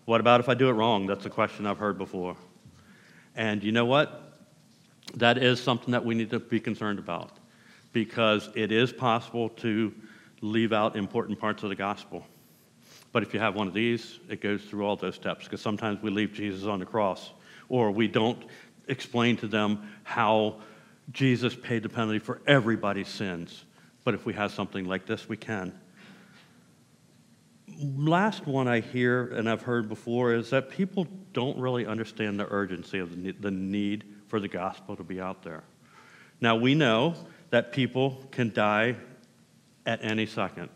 What 0.04 0.20
about 0.20 0.40
if 0.40 0.48
I 0.48 0.54
do 0.54 0.68
it 0.68 0.72
wrong? 0.72 1.06
That's 1.06 1.26
a 1.26 1.30
question 1.30 1.66
I've 1.66 1.78
heard 1.78 1.98
before. 1.98 2.36
And 3.36 3.62
you 3.62 3.72
know 3.72 3.84
what? 3.84 4.30
that 5.14 5.38
is 5.38 5.62
something 5.62 5.92
that 5.92 6.04
we 6.04 6.14
need 6.14 6.30
to 6.30 6.38
be 6.38 6.60
concerned 6.60 6.98
about 6.98 7.30
because 7.92 8.48
it 8.54 8.70
is 8.70 8.92
possible 8.92 9.48
to 9.48 9.92
leave 10.40 10.72
out 10.72 10.96
important 10.96 11.38
parts 11.38 11.62
of 11.62 11.68
the 11.68 11.74
gospel. 11.74 12.24
But 13.12 13.22
if 13.22 13.34
you 13.34 13.40
have 13.40 13.56
one 13.56 13.66
of 13.66 13.74
these, 13.74 14.20
it 14.28 14.40
goes 14.40 14.62
through 14.62 14.86
all 14.86 14.96
those 14.96 15.16
steps 15.16 15.44
because 15.44 15.60
sometimes 15.60 16.00
we 16.00 16.10
leave 16.10 16.32
Jesus 16.32 16.64
on 16.64 16.78
the 16.78 16.86
cross 16.86 17.32
or 17.68 17.90
we 17.90 18.06
don't 18.06 18.42
explain 18.86 19.36
to 19.38 19.48
them 19.48 19.90
how 20.04 20.56
Jesus 21.10 21.56
paid 21.56 21.82
the 21.82 21.88
penalty 21.88 22.20
for 22.20 22.40
everybody's 22.46 23.08
sins. 23.08 23.64
But 24.04 24.14
if 24.14 24.24
we 24.24 24.32
have 24.34 24.52
something 24.52 24.84
like 24.84 25.06
this, 25.06 25.28
we 25.28 25.36
can. 25.36 25.78
Last 27.82 28.46
one 28.46 28.68
I 28.68 28.80
hear 28.80 29.24
and 29.26 29.48
I've 29.48 29.62
heard 29.62 29.88
before 29.88 30.34
is 30.34 30.50
that 30.50 30.70
people 30.70 31.06
don't 31.32 31.58
really 31.58 31.86
understand 31.86 32.38
the 32.38 32.46
urgency 32.50 32.98
of 32.98 33.10
the 33.40 33.50
need 33.50 34.04
for 34.28 34.38
the 34.38 34.48
gospel 34.48 34.96
to 34.96 35.04
be 35.04 35.20
out 35.20 35.42
there. 35.42 35.64
Now, 36.40 36.56
we 36.56 36.74
know 36.74 37.14
that 37.50 37.72
people 37.72 38.22
can 38.30 38.52
die 38.52 38.96
at 39.86 40.04
any 40.04 40.26
second. 40.26 40.68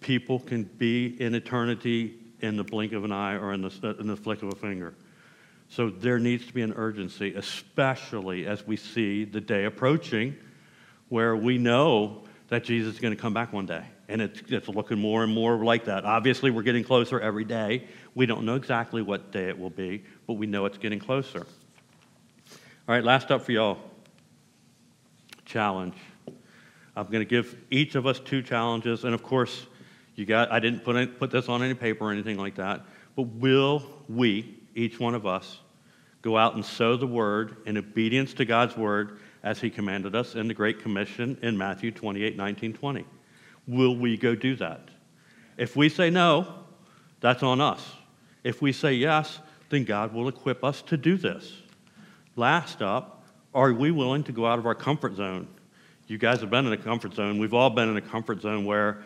People 0.00 0.38
can 0.38 0.64
be 0.64 1.20
in 1.20 1.34
eternity 1.34 2.14
in 2.40 2.56
the 2.56 2.64
blink 2.64 2.92
of 2.92 3.04
an 3.04 3.12
eye 3.12 3.34
or 3.34 3.52
in 3.52 3.62
the, 3.62 3.96
in 3.98 4.06
the 4.06 4.16
flick 4.16 4.42
of 4.42 4.52
a 4.52 4.56
finger. 4.56 4.94
So 5.68 5.90
there 5.90 6.18
needs 6.18 6.46
to 6.46 6.54
be 6.54 6.62
an 6.62 6.72
urgency, 6.74 7.34
especially 7.34 8.46
as 8.46 8.66
we 8.66 8.76
see 8.76 9.24
the 9.24 9.40
day 9.40 9.64
approaching 9.64 10.36
where 11.08 11.36
we 11.36 11.58
know 11.58 12.24
that 12.48 12.64
Jesus 12.64 12.94
is 12.94 13.00
going 13.00 13.14
to 13.14 13.20
come 13.20 13.34
back 13.34 13.52
one 13.52 13.66
day. 13.66 13.84
And 14.08 14.22
it's, 14.22 14.40
it's 14.48 14.68
looking 14.68 14.98
more 14.98 15.22
and 15.22 15.32
more 15.32 15.62
like 15.64 15.84
that. 15.84 16.04
Obviously, 16.04 16.50
we're 16.50 16.62
getting 16.62 16.84
closer 16.84 17.20
every 17.20 17.44
day. 17.44 17.84
We 18.14 18.24
don't 18.26 18.44
know 18.44 18.54
exactly 18.54 19.02
what 19.02 19.32
day 19.32 19.48
it 19.48 19.58
will 19.58 19.70
be, 19.70 20.02
but 20.26 20.34
we 20.34 20.46
know 20.46 20.64
it's 20.64 20.78
getting 20.78 20.98
closer. 20.98 21.46
All 22.88 22.94
right, 22.94 23.04
last 23.04 23.30
up 23.30 23.42
for 23.42 23.52
y'all 23.52 23.78
challenge. 25.44 25.94
I'm 26.96 27.06
going 27.06 27.20
to 27.20 27.24
give 27.24 27.56
each 27.70 27.94
of 27.94 28.06
us 28.06 28.18
two 28.18 28.42
challenges. 28.42 29.04
And 29.04 29.14
of 29.14 29.22
course, 29.22 29.66
you 30.14 30.24
got, 30.24 30.50
I 30.50 30.58
didn't 30.58 30.84
put, 30.84 30.96
any, 30.96 31.06
put 31.06 31.30
this 31.30 31.48
on 31.48 31.62
any 31.62 31.74
paper 31.74 32.06
or 32.06 32.12
anything 32.12 32.38
like 32.38 32.56
that. 32.56 32.84
But 33.14 33.22
will 33.22 33.84
we, 34.08 34.58
each 34.74 34.98
one 34.98 35.14
of 35.14 35.26
us, 35.26 35.58
go 36.22 36.36
out 36.36 36.54
and 36.54 36.64
sow 36.64 36.96
the 36.96 37.06
word 37.06 37.56
in 37.66 37.76
obedience 37.76 38.34
to 38.34 38.44
God's 38.44 38.76
word 38.76 39.20
as 39.42 39.60
he 39.60 39.70
commanded 39.70 40.16
us 40.16 40.34
in 40.34 40.48
the 40.48 40.54
Great 40.54 40.80
Commission 40.80 41.38
in 41.42 41.56
Matthew 41.56 41.90
28 41.90 42.36
19, 42.36 42.72
20? 42.72 43.04
Will 43.68 43.94
we 43.94 44.16
go 44.16 44.34
do 44.34 44.56
that? 44.56 44.88
If 45.56 45.76
we 45.76 45.88
say 45.88 46.10
no, 46.10 46.52
that's 47.20 47.42
on 47.44 47.60
us. 47.60 47.84
If 48.42 48.60
we 48.60 48.72
say 48.72 48.94
yes, 48.94 49.38
then 49.68 49.84
God 49.84 50.12
will 50.12 50.26
equip 50.28 50.64
us 50.64 50.82
to 50.82 50.96
do 50.96 51.16
this. 51.16 51.52
Last 52.34 52.82
up, 52.82 53.22
are 53.54 53.72
we 53.72 53.90
willing 53.90 54.24
to 54.24 54.32
go 54.32 54.46
out 54.46 54.58
of 54.58 54.66
our 54.66 54.74
comfort 54.74 55.14
zone? 55.14 55.46
You 56.06 56.18
guys 56.18 56.40
have 56.40 56.50
been 56.50 56.66
in 56.66 56.72
a 56.72 56.76
comfort 56.78 57.14
zone. 57.14 57.38
We've 57.38 57.54
all 57.54 57.70
been 57.70 57.88
in 57.88 57.96
a 57.96 58.02
comfort 58.02 58.40
zone 58.40 58.64
where, 58.64 59.02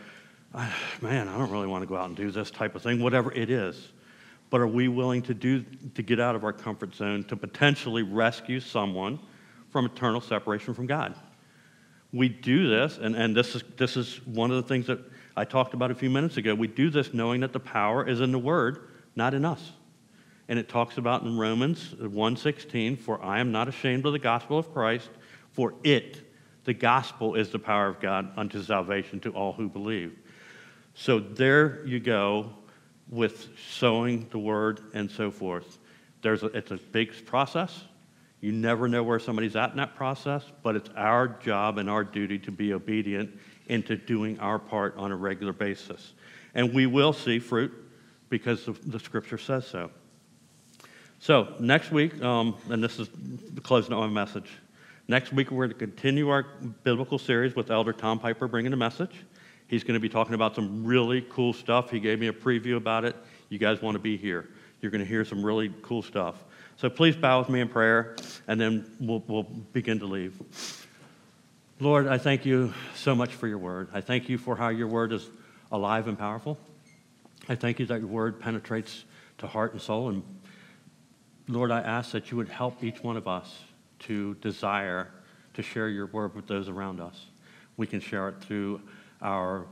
ah, 0.54 0.72
man, 1.00 1.28
I 1.28 1.36
don't 1.36 1.50
really 1.50 1.66
want 1.66 1.82
to 1.82 1.86
go 1.86 1.96
out 1.96 2.06
and 2.06 2.16
do 2.16 2.30
this 2.30 2.50
type 2.50 2.74
of 2.74 2.82
thing, 2.82 3.02
whatever 3.02 3.32
it 3.32 3.50
is. 3.50 3.88
But 4.50 4.60
are 4.60 4.68
we 4.68 4.88
willing 4.88 5.22
to 5.22 5.34
do 5.34 5.64
to 5.94 6.02
get 6.02 6.20
out 6.20 6.36
of 6.36 6.44
our 6.44 6.52
comfort 6.52 6.94
zone 6.94 7.24
to 7.24 7.36
potentially 7.36 8.02
rescue 8.02 8.60
someone 8.60 9.18
from 9.72 9.86
eternal 9.86 10.20
separation 10.20 10.74
from 10.74 10.86
God. 10.86 11.14
We 12.12 12.28
do 12.28 12.68
this, 12.68 12.98
and, 12.98 13.16
and 13.16 13.34
this, 13.34 13.54
is, 13.54 13.64
this 13.76 13.96
is 13.96 14.20
one 14.26 14.50
of 14.50 14.56
the 14.56 14.68
things 14.68 14.86
that 14.86 14.98
I 15.36 15.44
talked 15.44 15.72
about 15.72 15.90
a 15.90 15.94
few 15.94 16.10
minutes 16.10 16.36
ago. 16.36 16.54
We 16.54 16.66
do 16.66 16.90
this 16.90 17.14
knowing 17.14 17.40
that 17.40 17.52
the 17.52 17.60
power 17.60 18.06
is 18.06 18.20
in 18.20 18.32
the 18.32 18.38
Word, 18.38 18.90
not 19.16 19.32
in 19.32 19.44
us. 19.44 19.72
And 20.48 20.58
it 20.58 20.68
talks 20.68 20.98
about 20.98 21.22
in 21.22 21.38
Romans 21.38 21.94
1:16, 21.98 22.96
"For 22.96 23.22
I 23.24 23.40
am 23.40 23.52
not 23.52 23.68
ashamed 23.68 24.04
of 24.04 24.12
the 24.12 24.18
gospel 24.18 24.58
of 24.58 24.72
Christ, 24.72 25.08
for 25.52 25.74
it, 25.82 26.30
the 26.64 26.74
gospel, 26.74 27.34
is 27.34 27.50
the 27.50 27.58
power 27.58 27.88
of 27.88 28.00
God 28.00 28.30
unto 28.36 28.60
salvation 28.60 29.20
to 29.20 29.30
all 29.30 29.54
who 29.54 29.68
believe." 29.68 30.18
So 30.94 31.18
there 31.18 31.86
you 31.86 32.00
go 32.00 32.50
with 33.08 33.48
sowing 33.58 34.26
the 34.30 34.38
word 34.38 34.80
and 34.92 35.10
so 35.10 35.30
forth. 35.30 35.78
There's 36.20 36.42
a, 36.42 36.46
it's 36.46 36.70
a 36.70 36.76
big 36.76 37.24
process. 37.24 37.84
You 38.42 38.50
never 38.50 38.88
know 38.88 39.04
where 39.04 39.20
somebody's 39.20 39.54
at 39.54 39.70
in 39.70 39.76
that 39.76 39.94
process, 39.94 40.42
but 40.64 40.74
it's 40.74 40.90
our 40.96 41.28
job 41.28 41.78
and 41.78 41.88
our 41.88 42.02
duty 42.02 42.40
to 42.40 42.50
be 42.50 42.74
obedient 42.74 43.30
into 43.68 43.96
doing 43.96 44.38
our 44.40 44.58
part 44.58 44.96
on 44.96 45.12
a 45.12 45.16
regular 45.16 45.52
basis. 45.52 46.12
And 46.52 46.74
we 46.74 46.86
will 46.86 47.12
see 47.12 47.38
fruit 47.38 47.72
because 48.30 48.66
the, 48.66 48.72
the 48.84 48.98
scripture 48.98 49.38
says 49.38 49.64
so. 49.64 49.92
So, 51.20 51.54
next 51.60 51.92
week, 51.92 52.20
um, 52.20 52.56
and 52.68 52.82
this 52.82 52.98
is 52.98 53.08
the 53.54 53.60
closing 53.60 53.92
of 53.92 54.00
my 54.00 54.08
message. 54.08 54.50
Next 55.06 55.32
week, 55.32 55.52
we're 55.52 55.68
going 55.68 55.78
to 55.78 55.86
continue 55.86 56.28
our 56.28 56.42
biblical 56.82 57.20
series 57.20 57.54
with 57.54 57.70
Elder 57.70 57.92
Tom 57.92 58.18
Piper 58.18 58.48
bringing 58.48 58.72
a 58.72 58.76
message. 58.76 59.24
He's 59.68 59.84
going 59.84 59.94
to 59.94 60.00
be 60.00 60.08
talking 60.08 60.34
about 60.34 60.56
some 60.56 60.84
really 60.84 61.24
cool 61.30 61.52
stuff. 61.52 61.92
He 61.92 62.00
gave 62.00 62.18
me 62.18 62.26
a 62.26 62.32
preview 62.32 62.76
about 62.76 63.04
it. 63.04 63.14
You 63.50 63.58
guys 63.58 63.80
want 63.80 63.94
to 63.94 64.00
be 64.00 64.16
here. 64.16 64.48
You're 64.80 64.90
going 64.90 65.00
to 65.00 65.08
hear 65.08 65.24
some 65.24 65.46
really 65.46 65.72
cool 65.82 66.02
stuff. 66.02 66.44
So 66.76 66.90
please 66.90 67.14
bow 67.14 67.38
with 67.38 67.48
me 67.48 67.60
in 67.60 67.68
prayer, 67.68 68.16
and 68.48 68.60
then 68.60 68.90
we'll, 68.98 69.22
we'll 69.26 69.44
begin 69.44 70.00
to 70.00 70.06
leave. 70.06 70.40
Lord, 71.78 72.06
I 72.06 72.18
thank 72.18 72.44
you 72.44 72.72
so 72.94 73.14
much 73.14 73.34
for 73.34 73.46
your 73.46 73.58
word. 73.58 73.88
I 73.92 74.00
thank 74.00 74.28
you 74.28 74.38
for 74.38 74.56
how 74.56 74.68
your 74.68 74.88
word 74.88 75.12
is 75.12 75.28
alive 75.70 76.08
and 76.08 76.18
powerful. 76.18 76.58
I 77.48 77.54
thank 77.54 77.80
you 77.80 77.86
that 77.86 78.00
your 78.00 78.08
word 78.08 78.40
penetrates 78.40 79.04
to 79.38 79.46
heart 79.46 79.72
and 79.72 79.80
soul. 79.82 80.08
And 80.08 80.22
Lord, 81.48 81.70
I 81.70 81.80
ask 81.80 82.12
that 82.12 82.30
you 82.30 82.36
would 82.36 82.48
help 82.48 82.84
each 82.84 83.02
one 83.02 83.16
of 83.16 83.26
us 83.26 83.64
to 84.00 84.34
desire 84.34 85.08
to 85.54 85.62
share 85.62 85.88
your 85.88 86.06
word 86.06 86.34
with 86.34 86.46
those 86.46 86.68
around 86.68 87.00
us. 87.00 87.26
We 87.76 87.86
can 87.86 88.00
share 88.00 88.28
it 88.28 88.40
through 88.40 88.80
our, 89.20 89.66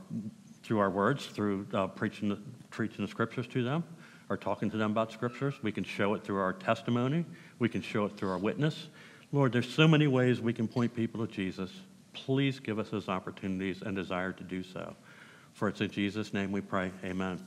through 0.63 0.79
our 0.79 0.91
words, 0.91 1.27
through 1.27 1.67
uh, 1.73 1.87
preaching, 1.89 2.37
preaching 2.71 3.05
the 3.05 3.11
scriptures 3.11 3.47
to 3.49 3.63
them, 3.63 3.85
or 4.31 4.37
talking 4.37 4.71
to 4.71 4.77
them 4.77 4.93
about 4.93 5.13
scriptures. 5.13 5.55
We 5.61 5.73
can 5.73 5.85
show 5.85 6.15
it 6.15 6.25
through 6.25 6.39
our 6.39 6.55
testimony. 6.55 7.27
We 7.59 7.69
can 7.69 7.83
show 7.83 8.07
it 8.07 8.17
through 8.17 8.31
our 8.31 8.39
witness. 8.39 8.87
Lord, 9.33 9.53
there's 9.53 9.69
so 9.69 9.87
many 9.87 10.07
ways 10.07 10.41
we 10.41 10.53
can 10.53 10.67
point 10.67 10.95
people 10.95 11.27
to 11.27 11.31
Jesus. 11.31 11.71
Please 12.13 12.59
give 12.61 12.79
us 12.79 12.89
those 12.91 13.09
opportunities 13.09 13.83
and 13.83 13.95
desire 13.95 14.33
to 14.33 14.45
do 14.45 14.63
so. 14.63 14.97
For 15.53 15.69
it's 15.69 15.81
in 15.81 15.91
Jesus' 15.91 16.33
name 16.33 16.53
we 16.53 16.61
pray. 16.61 16.91
Amen. 17.05 17.45